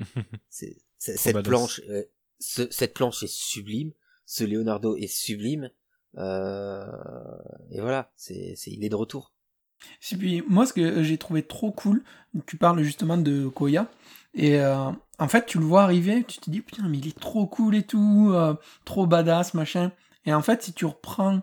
[0.48, 0.76] C'est
[1.16, 2.04] cette planche euh,
[2.38, 3.92] ce- cette planche est sublime.
[4.26, 5.70] Ce Leonardo est sublime.
[6.18, 6.86] Euh,
[7.70, 9.32] et voilà c'est c'est il est de retour.
[10.12, 12.02] Et puis moi ce que j'ai trouvé trop cool,
[12.46, 13.90] tu parles justement de Koya,
[14.34, 17.18] et euh, en fait tu le vois arriver, tu te dis putain mais il est
[17.18, 18.34] trop cool et tout,
[18.84, 19.92] trop badass machin,
[20.26, 21.42] et en fait si tu reprends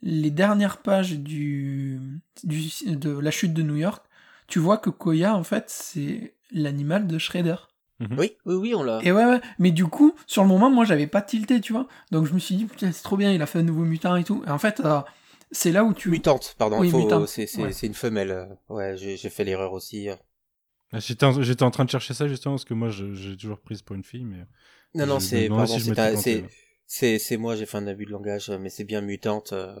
[0.00, 2.00] les dernières pages du,
[2.44, 4.06] du de la chute de New York,
[4.46, 7.56] tu vois que Koya en fait c'est l'animal de Shredder.
[8.00, 10.84] Oui oui oui on l'a Et ouais, ouais, mais du coup, sur le moment, moi,
[10.84, 11.88] j'avais pas tilté, tu vois.
[12.12, 14.14] Donc je me suis dit, putain, c'est trop bien, il a fait un nouveau mutant
[14.16, 14.42] et tout.
[14.46, 15.00] Et en fait, euh,
[15.50, 16.10] c'est là où tu.
[16.10, 16.92] mutante pardon Oui,
[17.26, 17.72] c'est Ouais.
[17.82, 20.08] une femelle ouais j'ai fait l'erreur aussi.
[20.92, 21.24] Ah, J'étais
[21.64, 24.24] en, train de chercher ça justement parce que moi j'ai toujours prise pour une fille
[24.24, 24.46] mais
[24.94, 25.48] non non c'est
[26.86, 29.76] si c'est moi j'ai fait un abus de langage mais c'est bien mutante euh,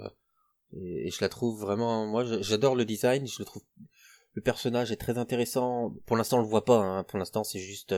[0.74, 3.62] et, et je la trouve vraiment moi j'adore le design je le trouve
[4.38, 7.02] le personnage est très intéressant pour l'instant on le voit pas hein.
[7.08, 7.94] pour l'instant c'est juste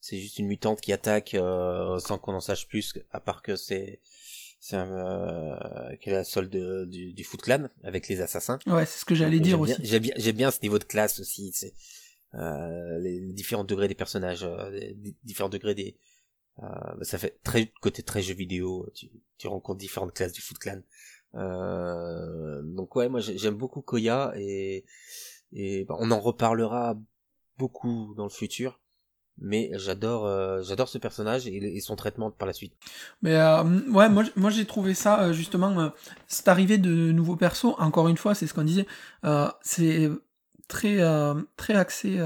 [0.00, 3.54] c'est juste une mutante qui attaque euh, sans qu'on en sache plus à part que
[3.56, 4.00] c'est
[4.66, 8.58] c'est un euh, qu'elle est la solde de- du, du Foot Clan avec les assassins
[8.66, 9.74] Ouais, c'est ce que j'allais dire aussi.
[9.90, 11.52] J'aime bien, j'aime bien ce niveau de classe aussi.
[11.52, 11.74] C'est
[12.34, 15.90] euh, les différents degrés des personnages, euh, les di- différents degrés des.
[16.62, 18.88] euh, ça fait très côté très jeu vidéo.
[18.94, 20.80] Tu, tu rencontres différentes classes du Foot Clan.
[21.34, 24.84] Euh, donc ouais, moi j'ai- j'aime beaucoup Koya et
[25.54, 26.96] et bah, on en reparlera
[27.58, 28.80] beaucoup dans le futur.
[29.38, 32.72] Mais j'adore, euh, j'adore ce personnage et, son traitement par la suite.
[33.22, 35.88] Mais euh, ouais, moi, j'ai trouvé ça euh, justement, euh,
[36.28, 38.86] cette arrivée de nouveaux persos, encore une fois, c'est ce qu'on disait,
[39.60, 40.08] c'est
[40.68, 41.00] très,
[41.56, 42.20] très axé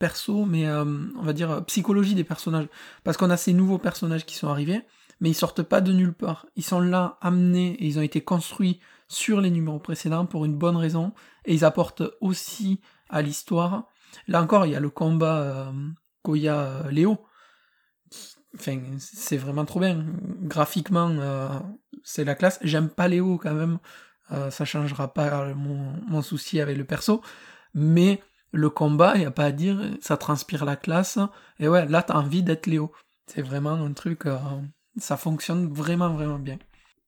[0.00, 2.66] perso, mais on va dire psychologie des personnages.
[3.04, 4.82] Parce qu'on a ces nouveaux personnages qui sont arrivés,
[5.20, 6.46] mais ils sortent pas de nulle part.
[6.56, 10.56] Ils sont là, amenés, et ils ont été construits sur les numéros précédents pour une
[10.56, 11.12] bonne raison,
[11.44, 13.88] et ils apportent aussi à l'histoire.
[14.26, 15.72] Là encore, il y a le combat euh,
[16.22, 17.18] Koya-Léo,
[18.54, 20.04] Enfin, c'est vraiment trop bien.
[20.42, 21.48] Graphiquement, euh,
[22.02, 22.58] c'est la classe.
[22.62, 23.78] J'aime pas Léo quand même.
[24.32, 27.22] Euh, ça changera pas mon, mon souci avec le perso.
[27.74, 31.18] Mais le combat, il n'y a pas à dire, ça transpire la classe.
[31.58, 32.92] Et ouais, là, t'as envie d'être Léo.
[33.26, 34.38] C'est vraiment un truc, euh,
[34.96, 36.58] ça fonctionne vraiment, vraiment bien.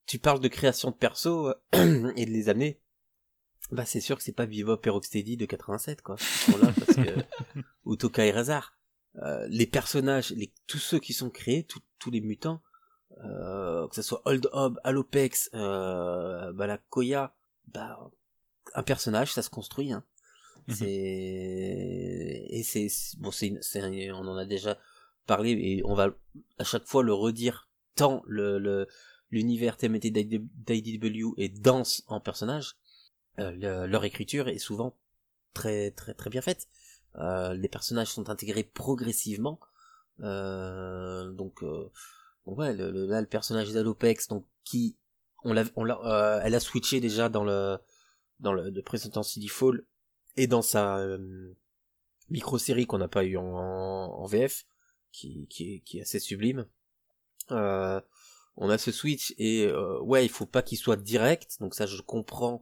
[0.06, 2.80] Tu parles de création de perso euh, et de les amener.
[3.70, 6.16] Bah, c'est sûr que c'est pas Bebop et Rocksteady de 87, quoi.
[6.18, 7.20] Ils sont là parce que,
[7.84, 8.76] ou Tokai Razar.
[9.16, 12.62] Euh, les personnages, les, tous ceux qui sont créés, tous tous les mutants,
[13.24, 17.34] euh, que ce soit Old Hob, Alopex, euh, bah, la Koya,
[17.68, 18.10] bah,
[18.74, 20.04] un personnage, ça se construit, hein.
[20.68, 20.74] Mhm.
[20.74, 20.86] C'est
[22.50, 22.88] et c'est
[23.18, 23.52] bon, c'est
[24.12, 24.78] on en a déjà
[25.26, 26.10] parlé et on va
[26.58, 28.86] à chaque fois le redire tant le le-
[29.30, 32.76] l'univers TMT d'IDW est dense en personnages.
[33.38, 34.96] euh, le- leur écriture est souvent
[35.54, 36.68] très très très bien faite.
[37.16, 39.60] Euh, les personnages sont intégrés progressivement.
[40.20, 41.90] Euh, donc, euh,
[42.46, 44.96] ouais, le, le- là le personnage d'Alopex, donc qui
[45.44, 47.78] on l'a, on l'a, euh, elle a switché déjà dans le
[48.40, 49.82] dans le de précédent City Fall
[50.36, 51.54] et dans sa euh,
[52.30, 54.66] micro-série qu'on n'a pas eu en, en, en VF,
[55.12, 56.66] qui, qui, qui est assez sublime.
[57.50, 58.00] Euh,
[58.56, 61.86] on a ce switch et euh, ouais, il faut pas qu'il soit direct, donc ça
[61.86, 62.60] je comprends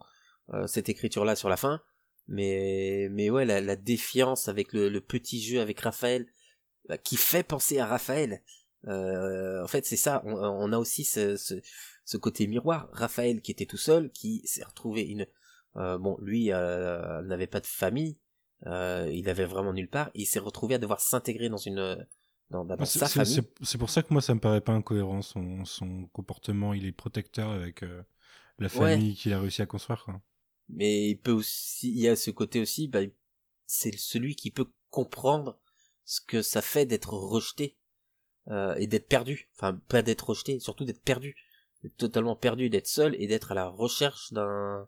[0.55, 1.83] euh, cette écriture là sur la fin,
[2.29, 6.27] mais mais ouais la, la défiance avec le, le petit jeu avec Raphaël
[6.89, 8.43] bah, qui fait penser à Raphaël.
[8.87, 10.23] Euh, en fait, c'est ça.
[10.25, 11.55] On, on a aussi ce, ce,
[12.05, 12.89] ce côté miroir.
[12.93, 15.27] Raphaël qui était tout seul, qui s'est retrouvé une.
[15.77, 18.19] euh, bon, lui euh, n'avait pas de famille.
[18.67, 20.11] Euh, il avait vraiment nulle part.
[20.15, 22.07] Il s'est retrouvé à devoir s'intégrer dans une
[22.51, 23.35] dans, bah, dans C'est- sa c'est- famille.
[23.35, 25.23] C'est c'est pour ça que moi, ça me paraît pas incohérent.
[25.23, 28.03] Son, son comportement, il est protecteur avec euh,
[28.59, 28.73] la Ouais.
[28.95, 30.05] famille qu'il a réussi à construire.
[30.05, 30.21] Quoi.
[30.71, 33.01] mais il peut aussi il y a ce côté aussi bah,
[33.67, 35.59] c'est celui qui peut comprendre
[36.05, 37.77] ce que ça fait d'être rejeté
[38.49, 41.37] euh, et d'être perdu enfin pas d'être rejeté surtout d'être perdu
[41.83, 44.87] d'être totalement perdu d'être seul et d'être à la recherche d'un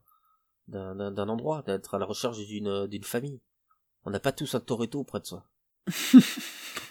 [0.68, 3.40] d'un endroit d'être à la recherche d'une d'une famille
[4.04, 5.48] on n'a pas tous un Toretto près de soi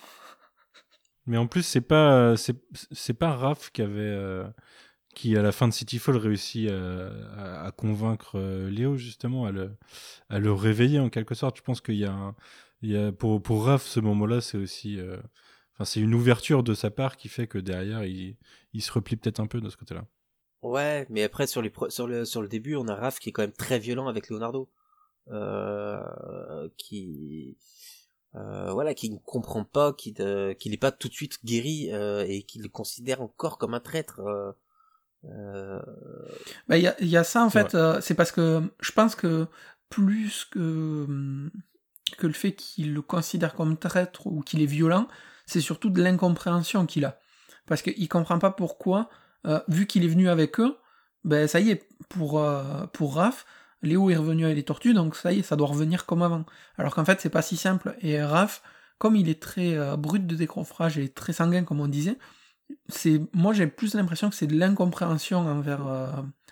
[1.30, 2.58] Mais en plus, c'est pas, c'est
[2.92, 4.48] c'est pas Raph qui avait, euh,
[5.16, 9.52] qui à la fin de Cityfall réussit à, à- à convaincre euh, Léo justement à
[9.52, 9.78] le,
[10.30, 11.58] à le réveiller en quelque sorte.
[11.58, 12.36] Je pense qu'il y a, un-
[12.84, 15.18] il y a pour pour Raph ce moment-là, c'est aussi, euh,
[15.86, 18.38] c'est une ouverture de sa part qui fait que derrière il,
[18.74, 20.06] il se replie peut-être un peu de ce côté-là.
[20.62, 23.44] Ouais, mais après sur sur le sur le début, on a Raph qui est quand
[23.44, 24.70] même très violent avec Leonardo,
[25.30, 27.58] euh, qui
[28.36, 30.14] euh, voilà, qui ne comprend pas, qu'il
[30.72, 34.20] n'est pas tout de suite guéri euh, et qui le considère encore comme un traître.
[34.22, 34.52] euh,
[35.26, 35.82] euh,
[36.68, 38.92] Bah, Il y, a, il y a ça en fait, euh, c'est parce que je
[38.92, 39.48] pense que
[39.90, 41.52] plus que, hum,
[42.18, 45.08] que le fait qu'il le considère comme traître ou qu'il est violent,
[45.46, 47.20] c'est surtout de l'incompréhension qu'il a.
[47.66, 49.10] Parce qu'il comprend pas pourquoi,
[49.48, 50.78] euh, vu qu'il est venu avec eux,
[51.24, 53.46] ben ça y est, pour, euh, pour Raph,
[53.82, 56.46] Léo est revenu avec les tortues, donc ça y est, ça doit revenir comme avant.
[56.78, 57.96] Alors qu'en fait, c'est pas si simple.
[58.02, 58.62] Et Raph,
[58.98, 62.18] comme il est très euh, brut de décoffrage et très sanguin, comme on disait,
[62.88, 66.08] c'est moi j'ai plus l'impression que c'est de l'incompréhension envers euh,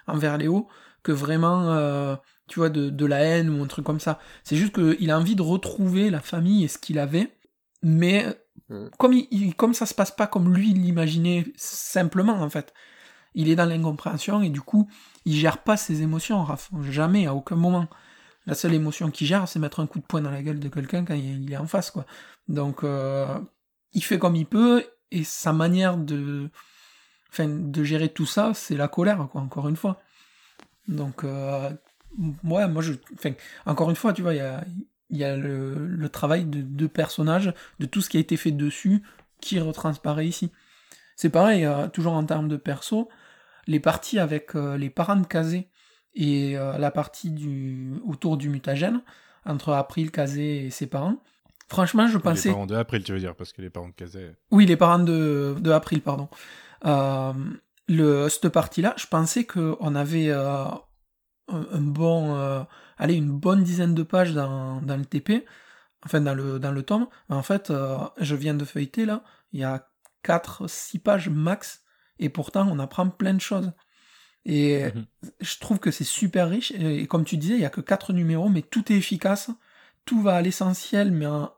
[0.07, 0.67] envers Léo
[1.03, 2.15] que vraiment euh,
[2.47, 5.17] tu vois de, de la haine ou un truc comme ça c'est juste qu'il a
[5.19, 7.31] envie de retrouver la famille et ce qu'il avait
[7.83, 8.25] mais
[8.69, 8.89] Mhm.
[8.97, 12.73] comme il, il- comme ça se passe pas comme lui l'imaginait simplement en fait
[13.35, 14.89] il est dans l'incompréhension et du coup
[15.27, 16.71] il gère pas ses émotions Raph.
[16.89, 17.87] Jamais à aucun moment.
[18.45, 20.69] La seule émotion qu'il gère c'est mettre un coup de poing dans la gueule de
[20.69, 22.05] quelqu'un quand il est en face quoi.
[22.47, 23.27] Donc euh,
[23.91, 26.49] il fait comme il peut et sa manière de
[27.29, 30.01] enfin de gérer tout ça c'est la colère encore une fois.
[30.87, 31.69] Donc euh,
[32.43, 33.33] moi je enfin
[33.65, 37.99] encore une fois tu vois il y a le travail de deux personnages de tout
[37.99, 39.03] ce qui a été fait dessus
[39.41, 40.51] qui retransparaît ici.
[41.17, 43.09] C'est pareil euh, toujours en termes de perso
[43.67, 45.69] les parties avec euh, les parents de Kazé
[46.13, 49.01] et euh, la partie du autour du mutagène
[49.45, 51.17] entre April Kazé et ses parents
[51.67, 53.93] franchement je pensais Les parents de April, tu veux dire, parce que les parents de
[53.93, 54.31] Kazé.
[54.51, 56.29] oui, les parents de, de April, pardon.
[56.85, 57.33] Euh,
[57.87, 60.65] le, cette partie-là, je pensais qu'on avait euh,
[61.47, 62.63] un, un bon, euh,
[62.97, 65.45] allez, une bonne dizaine de pages dans, dans le TP,
[66.05, 67.07] enfin dans le, dans le tome.
[67.29, 69.87] En fait, euh, je viens de feuilleter là, il y a
[70.25, 71.83] 4-6 pages max,
[72.19, 73.71] et pourtant on apprend plein de choses.
[74.45, 75.07] Et Mhm.
[75.41, 77.81] je trouve que c'est super riche, et, et comme tu disais, il y a que
[77.81, 79.49] 4 numéros, mais tout est efficace,
[80.05, 81.51] tout va à l'essentiel, mais en-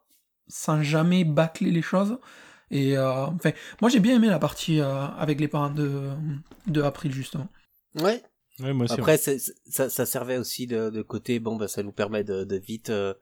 [0.47, 2.19] sans jamais bâcler les choses.
[2.71, 3.51] Et euh, enfin,
[3.81, 6.09] moi j'ai bien aimé la partie euh, avec les parents de,
[6.67, 7.47] de April justement.
[7.95, 8.23] Ouais.
[8.59, 8.95] Ouais, moi aussi.
[8.95, 11.39] Après, c'est- c'est- ça, ça servait aussi de, de côté.
[11.39, 13.13] Bon, bah, ça nous permet de, de vite euh,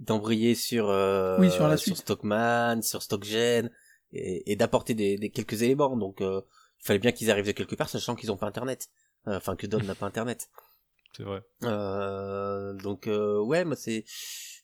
[0.00, 1.76] d'embrayer sur euh, Oui, sur la.
[1.76, 3.70] Stockman, sur Stockgen
[4.12, 5.96] et, et d'apporter des, des quelques éléments.
[5.96, 6.40] Donc, euh,
[6.84, 8.88] fallait bien qu'ils arrivent de quelque part, sachant qu'ils ont pas Internet.
[9.26, 10.48] Euh, Enfin, que Don n'a pas Internet.
[11.16, 11.42] C'est vrai.
[11.62, 14.04] Euh, donc, euh, ouais, moi c'est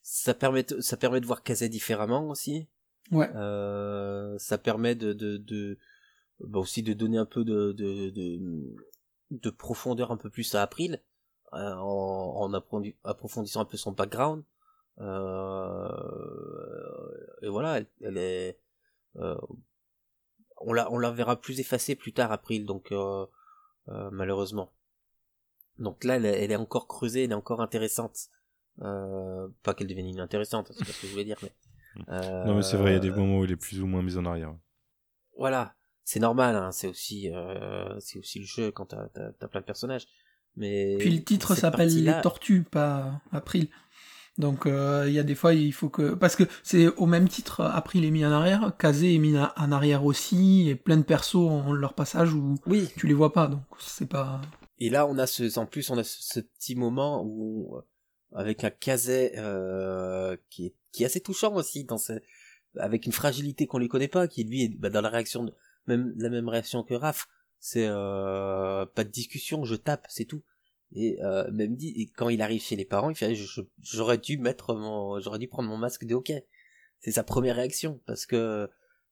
[0.02, 2.66] ça permet, de- ça permet de voir Kazé différemment aussi.
[3.12, 3.30] Ouais.
[3.36, 5.78] Euh, ça permet de, de, de
[6.40, 8.40] bah aussi de donner un peu de, de, de,
[9.30, 11.00] de profondeur un peu plus à April
[11.52, 14.42] euh, en, en approfondi- approfondissant un peu son background.
[14.98, 15.88] Euh,
[17.42, 18.58] et voilà, elle, elle est,
[19.16, 19.36] euh,
[20.60, 23.26] on la, on la verra plus effacée plus tard April, donc euh,
[23.88, 24.72] euh, malheureusement.
[25.78, 28.28] Donc là, elle, est- elle est encore creusée, elle est encore intéressante.
[28.82, 31.52] Euh, pas qu'elle devienne inintéressante, c'est pas ce que je voulais dire, mais.
[32.08, 33.86] euh, Non, mais c'est vrai, il y a des moments où il est plus ou
[33.86, 34.54] moins mis en arrière.
[35.36, 39.48] voilà, c'est normal, hein, c'est aussi, euh, c'est aussi le jeu quand t'as, t'as, t'as
[39.48, 40.06] plein de personnages.
[40.56, 43.68] Mais Puis le titre s'appelle Les Tortues, pas April.
[44.38, 46.14] Donc euh, il y a des fois, il faut que...
[46.14, 49.72] Parce que c'est au même titre, April est mis en arrière, Kazé est mis en
[49.72, 52.88] arrière aussi, et plein de persos ont leur passage où Oui.
[52.96, 54.40] tu les vois pas, donc c'est pas...
[54.78, 57.82] Et là, on a ce, en plus, on a ce, ce petit moment où, euh,
[58.34, 62.14] avec un Kazé euh, qui est, qui est assez touchant aussi, dans ce,
[62.78, 65.52] avec une fragilité qu'on lui connaît pas, qui lui est bah, dans la réaction, de,
[65.86, 67.28] même la même réaction que Raph.
[67.58, 70.42] C'est euh, pas de discussion, je tape, c'est tout.
[70.94, 73.34] Et euh, même dit, quand il arrive chez les parents, il fait,
[73.80, 76.46] j'aurais dû mettre mon, j'aurais dû prendre mon masque de hockey.
[76.98, 78.68] C'est sa première réaction parce que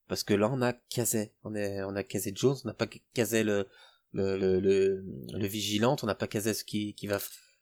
[0.09, 2.87] parce que là on a Kazé, on est, on a Kazé Jones, on n'a pas
[3.15, 3.69] Kazé le
[4.13, 7.19] le, le, le, vigilante, on n'a pas Kazès qui, qui va,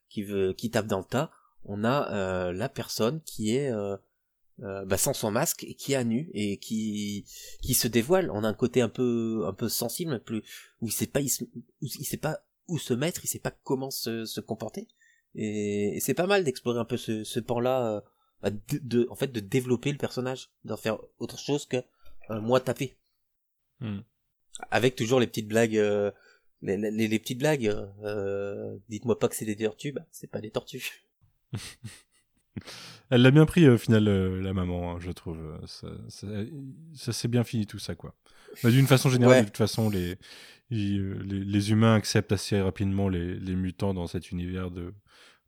[0.09, 1.31] qui veut, qui tape dans le tas.
[1.65, 3.97] On a euh, la personne qui est euh,
[4.63, 7.27] euh, bah, sans son masque et qui est à nu et qui,
[7.63, 8.31] qui se dévoile.
[8.31, 10.43] On a un côté un peu, un peu sensible, peu
[10.81, 13.91] où il sait pas, où il sait pas où se mettre, il sait pas comment
[13.91, 14.89] se, se comporter.
[15.35, 18.01] Et, et c'est pas mal d'explorer un peu ce, ce pan-là, euh,
[18.43, 21.77] bah, de, de- en fait, de développer le personnage, d'en faire autre chose que
[22.31, 22.97] euh, moi taper
[23.79, 24.01] Hmm.
[24.71, 26.11] avec toujours les petites blagues euh,
[26.63, 30.41] les, les, les petites blagues euh, dites-moi pas que c'est des tortues bah c'est pas
[30.41, 31.05] des tortues
[33.11, 35.39] Elle l'a bien pris euh, au final, euh, la maman, hein, je trouve.
[35.39, 36.27] Euh, Ça, ça,
[36.95, 38.15] ça s'est bien fini tout ça, quoi.
[38.65, 39.43] Mais D'une façon générale, Ouais.
[39.43, 40.17] de toute façon, les,
[40.71, 44.93] les, les humains acceptent assez rapidement les, les mutants dans cet univers de,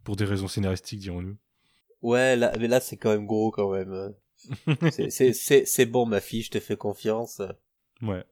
[0.05, 1.37] pour des raisons scénaristiques, dirons-nous.
[2.03, 4.15] ouais là mais là c'est quand même gros quand même
[4.93, 7.43] c'est bon ma fille je te fais confiance
[8.03, 8.23] Ouais.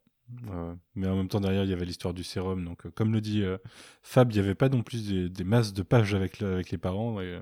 [0.95, 2.65] Mais en même temps, derrière, il y avait l'histoire du sérum.
[2.65, 3.45] Donc, euh, comme le dit
[4.03, 6.79] Fab, il n'y avait pas non plus des, des masses de pages avec, avec les
[6.79, 7.21] parents.
[7.21, 7.39] Et,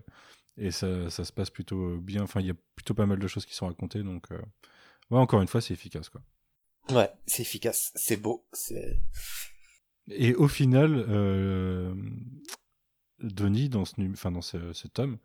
[0.57, 2.23] et ça, ça se passe plutôt bien.
[2.23, 4.03] Enfin, il y a plutôt pas mal de choses qui sont racontées.
[4.03, 4.41] Donc, euh,
[5.11, 6.09] ouais, encore une fois, c'est efficace.
[6.09, 6.23] quoi.
[6.91, 9.01] ouais c'est efficace c'est beau c'est
[10.09, 11.95] Et au final, euh,
[13.21, 15.19] Donnie, dans ce, enfin, dans ce, ce tome,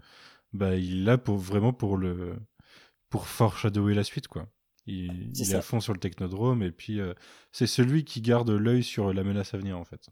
[0.53, 2.35] bah, il là pour, vraiment pour, le,
[3.09, 4.27] pour foreshadower la suite.
[4.27, 4.47] quoi.
[4.87, 6.63] Il, est à fond sur le technodrome.
[6.63, 7.13] Et puis, euh,
[7.51, 10.09] c'est celui qui garde l'œil sur la menace à venir, en fait.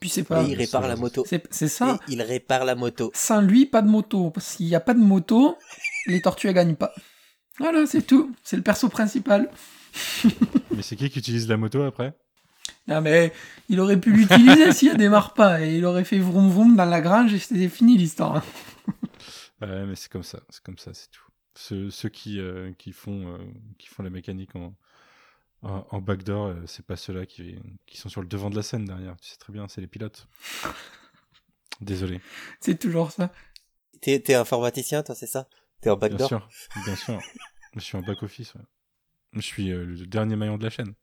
[0.00, 0.42] Puis c'est et pas...
[0.42, 3.82] il répare la moto C'est c'est ça, et il répare la moto sans lui, pas
[3.82, 4.30] de moto.
[4.30, 5.56] Parce qu'il n'y a pas de moto,
[6.06, 6.92] les tortues, elles gagnent pas.
[7.58, 8.34] Voilà, c'est tout.
[8.42, 9.50] C'est le perso principal.
[10.70, 12.14] Mais c'est qui qui utilise la moto après?
[12.86, 13.32] Non mais
[13.68, 16.84] il aurait pu l'utiliser si elle démarre pas et il aurait fait vroom vroom dans
[16.84, 18.42] la grange et c'était fini l'histoire.
[19.60, 21.22] Ouais, mais c'est comme ça, c'est comme ça, c'est tout.
[21.54, 23.38] Ceux, ceux qui, euh, qui, font, euh,
[23.78, 24.74] qui font la mécanique en,
[25.64, 27.56] en, en backdoor, euh, c'est pas ceux-là qui,
[27.86, 29.16] qui sont sur le devant de la scène derrière.
[29.20, 30.28] Tu sais très bien, c'est les pilotes.
[31.80, 32.20] Désolé,
[32.60, 33.32] C'est toujours ça.
[34.00, 35.48] t'es t'es informaticien toi c'est ça?
[35.80, 36.48] T'es en bien backdoor sûr,
[36.84, 37.18] bien sûr.
[37.74, 38.54] Je suis en back-office.
[38.54, 38.60] ouais.
[39.32, 40.94] Je suis euh, le dernier maillon de la chaîne.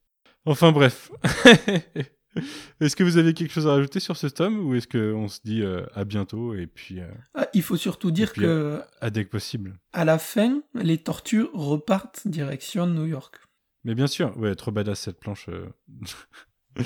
[0.46, 1.12] Enfin bref.
[2.80, 5.40] est-ce que vous avez quelque chose à rajouter sur ce tome ou est-ce qu'on se
[5.44, 9.10] dit euh, à bientôt et puis euh, Ah, il faut surtout dire puis, que à
[9.10, 13.36] dès que possible à la fin, les tortues repartent direction New York.
[13.84, 15.48] Mais bien sûr, ouais, trop badass cette planche.
[15.50, 15.68] euh.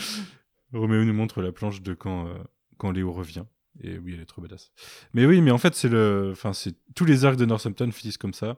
[0.74, 2.34] Roméo nous montre la planche de quand, euh,
[2.78, 3.46] quand Léo revient.
[3.82, 4.72] Et oui, elle est trop badass.
[5.14, 8.18] Mais oui, mais en fait, c'est le, enfin, c'est tous les arcs de Northampton finissent
[8.18, 8.58] comme ça.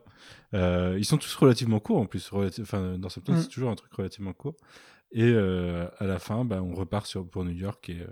[0.54, 2.28] Euh, ils sont tous relativement courts en plus.
[2.30, 3.40] Relati- Enfin, Northampton, Mm.
[3.42, 4.56] c'est toujours un truc relativement court.
[5.10, 8.04] Et euh, à la fin, bah, on repart sur pour New York et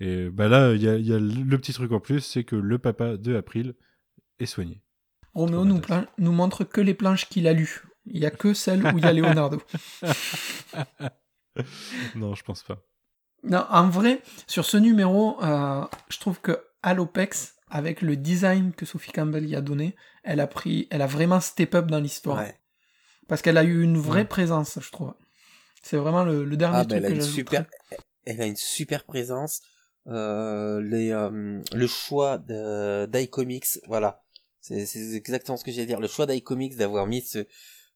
[0.00, 2.42] et bah là, il y a, il y a le petit truc en plus, c'est
[2.42, 3.74] que le papa de April
[4.40, 4.82] est soigné.
[5.34, 7.82] Roméo nous, plan- nous montre que les planches qu'il a lues.
[8.06, 9.60] Il y a que celles où il y a Leonardo.
[12.14, 12.78] non, je pense pas.
[13.42, 18.86] Non, en vrai, sur ce numéro, euh, je trouve que Alopex, avec le design que
[18.86, 22.38] Sophie Campbell y a donné, elle a pris, elle a vraiment step up dans l'histoire.
[22.38, 22.58] ouais
[23.28, 24.24] Parce qu'elle a eu une vraie Ouais.
[24.24, 25.14] présence, je trouve.
[25.82, 27.56] C'est vraiment le, le dernier ah ben truc elle a que une j'ajouterais.
[27.58, 27.66] super
[28.24, 29.60] elle a une super présence
[30.06, 34.22] euh, les euh, le choix de d'iComics voilà
[34.60, 37.46] c'est c'est exactement ce que j'allais dire le choix d'iComics d'avoir mis ce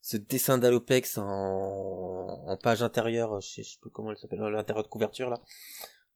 [0.01, 4.41] ce dessin d'Alopex en, en page intérieure je sais, je sais plus comment elle s'appelle
[4.41, 5.41] l'intérieur de couverture là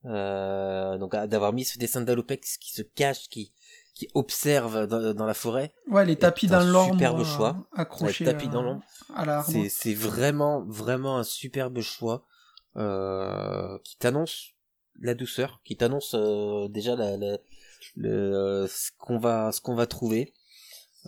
[0.05, 3.53] euh, donc à- d'avoir mis ce dessin d'Alopex qui se cache qui
[3.95, 5.74] qui observe dans, dans la forêt.
[5.91, 6.95] Ouais, les tapis dans l'ombre.
[6.95, 7.57] superbe euh, choix.
[7.74, 8.83] Accrochés Ouais, tapis dans l'ombre.
[9.14, 12.24] à la C'est c'est vraiment vraiment un superbe choix
[12.76, 14.53] euh, qui t'annonce
[14.99, 17.37] la douceur, qui t'annonce euh, déjà la, la-
[17.97, 20.33] le ce qu'on va ce qu'on va trouver.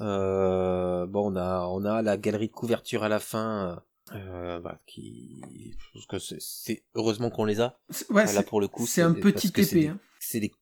[0.01, 3.83] Euh, bon, on a on a la galerie de couverture à la fin.
[4.13, 7.79] Euh, voilà, qui parce que c'est- c'est heureusement qu'on les a.
[7.91, 9.81] C'est- Ouais, Là pour le coup, c'est un petit que c'est épée.
[9.81, 10.01] des- hein.
[10.21, 10.53] c'est des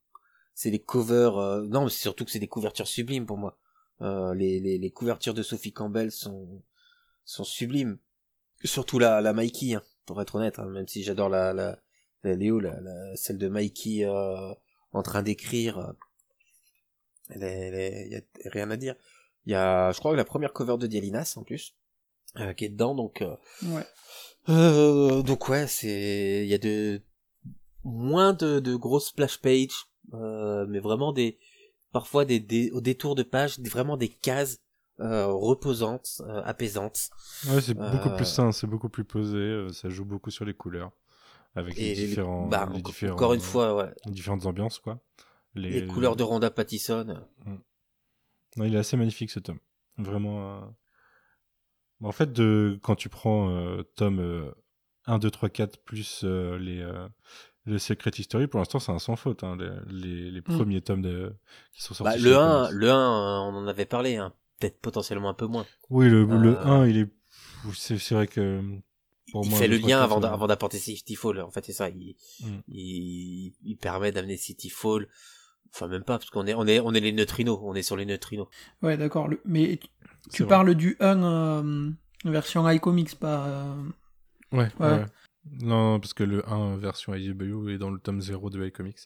[0.55, 3.59] c'est des covers euh, non mais c'est surtout que c'est des couvertures sublimes pour moi
[4.03, 6.62] euh, les, les les couvertures de Sophie Campbell sont
[7.24, 7.99] sont sublimes
[8.62, 11.78] surtout la la Mikey hein, pour être honnête hein, même si j'adore la la,
[12.22, 14.55] la Léo la, la- celle de Mikey euh,
[14.93, 15.95] en train d'écrire
[17.30, 18.95] elle est, elle est- y a rien à dire
[19.47, 21.74] il y a je crois que la première cover de Dialinas en plus
[22.38, 23.86] euh, qui est dedans donc euh, Ouais.
[24.49, 27.03] euh, donc ouais, c'est il y a de
[27.84, 31.38] moins de, de grosses splash pages, euh, mais vraiment des
[31.93, 34.59] parfois des, des au détour de page, vraiment des cases
[35.01, 37.11] euh, reposantes, euh, apaisantes.
[37.49, 40.55] Ouais, c'est beaucoup plus sain, c'est beaucoup plus posé, euh, ça joue beaucoup sur les
[40.55, 40.93] couleurs.
[41.55, 44.47] Avec les Et les- différents, bah, les encore- différents- encore une fois, ouais, les différentes
[44.47, 45.01] ambiances, quoi.
[45.55, 47.26] les, couleurs de Rhonda Pattison.
[48.57, 49.59] Non, il est assez magnifique ce tome.
[49.99, 50.57] Vraiment.
[50.57, 50.61] euh,
[52.03, 52.79] En fait, de...
[52.83, 54.51] quand tu prends euh, tome euh,
[55.07, 57.09] 1, 2, 3, 4 plus euh, les, euh,
[57.65, 59.43] le Secret History, pour l'instant, c'est un sans faute.
[59.45, 61.33] hein, les, les, les premiers tomes de...
[61.75, 62.13] qui sont sortis.
[62.15, 62.81] Bah, le les 1, comics.
[62.81, 64.33] le 1, euh, on en avait parlé, hein.
[64.59, 65.67] peut-être potentiellement un peu moins.
[65.91, 67.09] Oui, le, le Euh, 1, il est.
[67.75, 68.61] C'est vrai que.
[69.31, 71.41] Pour il moi, fait le lien avant, euh, avant d'apporter City Fall.
[71.41, 71.89] En fait, c'est ça.
[71.89, 72.47] Il, Mm.
[72.69, 75.09] il, il permet d'amener City Fall.
[75.75, 77.59] Enfin, même pas, parce qu'on est, on est, on est les neutrinos.
[77.62, 78.49] On est sur les neutrinos.
[78.83, 79.29] Ouais, d'accord.
[79.29, 79.79] le- Mais
[80.31, 80.51] tu- vrai.
[80.51, 81.91] parles du 1 euh,
[82.25, 83.47] version iComics, pas.
[83.47, 83.75] euh,
[84.53, 84.70] Ouais, ouais.
[84.87, 84.93] Ouais.
[84.99, 85.07] ouais.
[85.62, 88.99] Non, parce que le 1 version IDW est dans le tome 0 de iComics,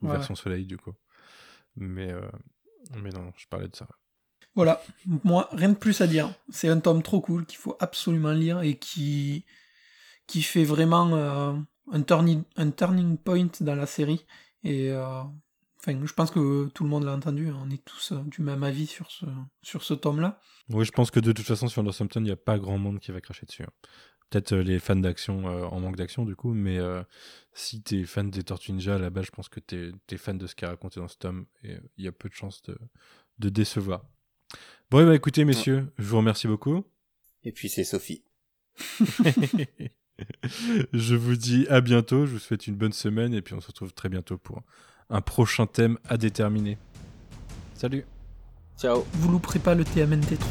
[0.00, 0.12] ou Ouais.
[0.12, 0.94] version Soleil du coup.
[1.76, 2.20] Mais, euh,
[3.02, 3.86] mais non, je parlais de ça.
[4.54, 4.80] Voilà.
[5.24, 6.32] Moi, rien de plus à dire.
[6.50, 9.44] C'est un tome trop cool qu'il faut absolument lire et qui,
[10.26, 11.52] qui fait vraiment euh,
[11.90, 14.24] un, turning, un turning point dans la série.
[14.62, 15.22] Et euh,
[15.84, 17.50] enfin, je pense que tout le monde l'a entendu.
[17.52, 19.26] On est tous euh, du même avis sur ce,
[19.62, 20.40] sur ce tome-là.
[20.70, 22.98] Oui, je pense que de toute façon, sur Northampton, il n'y a pas grand monde
[23.00, 23.62] qui va cracher dessus.
[23.64, 23.70] hein.
[24.30, 27.02] Peut-être euh, les fans d'action euh, en manque d'action, du coup, mais euh,
[27.52, 30.38] si t'es fan des Tortues Ninja, à la base, je pense que t'es es fan
[30.38, 32.34] de ce qui est raconté dans ce tome, et euh, il y a peu de
[32.34, 32.78] chances de,
[33.40, 34.04] de décevoir.
[34.90, 36.84] Bon, ben, écoutez, messieurs, je vous remercie beaucoup.
[37.44, 38.24] Et puis, c'est Sophie.
[40.92, 43.66] je vous dis à bientôt, je vous souhaite une bonne semaine, et puis on se
[43.66, 44.62] retrouve très bientôt pour
[45.12, 46.78] un prochain thème à déterminer.
[47.74, 48.04] Salut
[48.78, 49.04] Ciao.
[49.12, 50.50] Vous louperez pas le TMNT 3.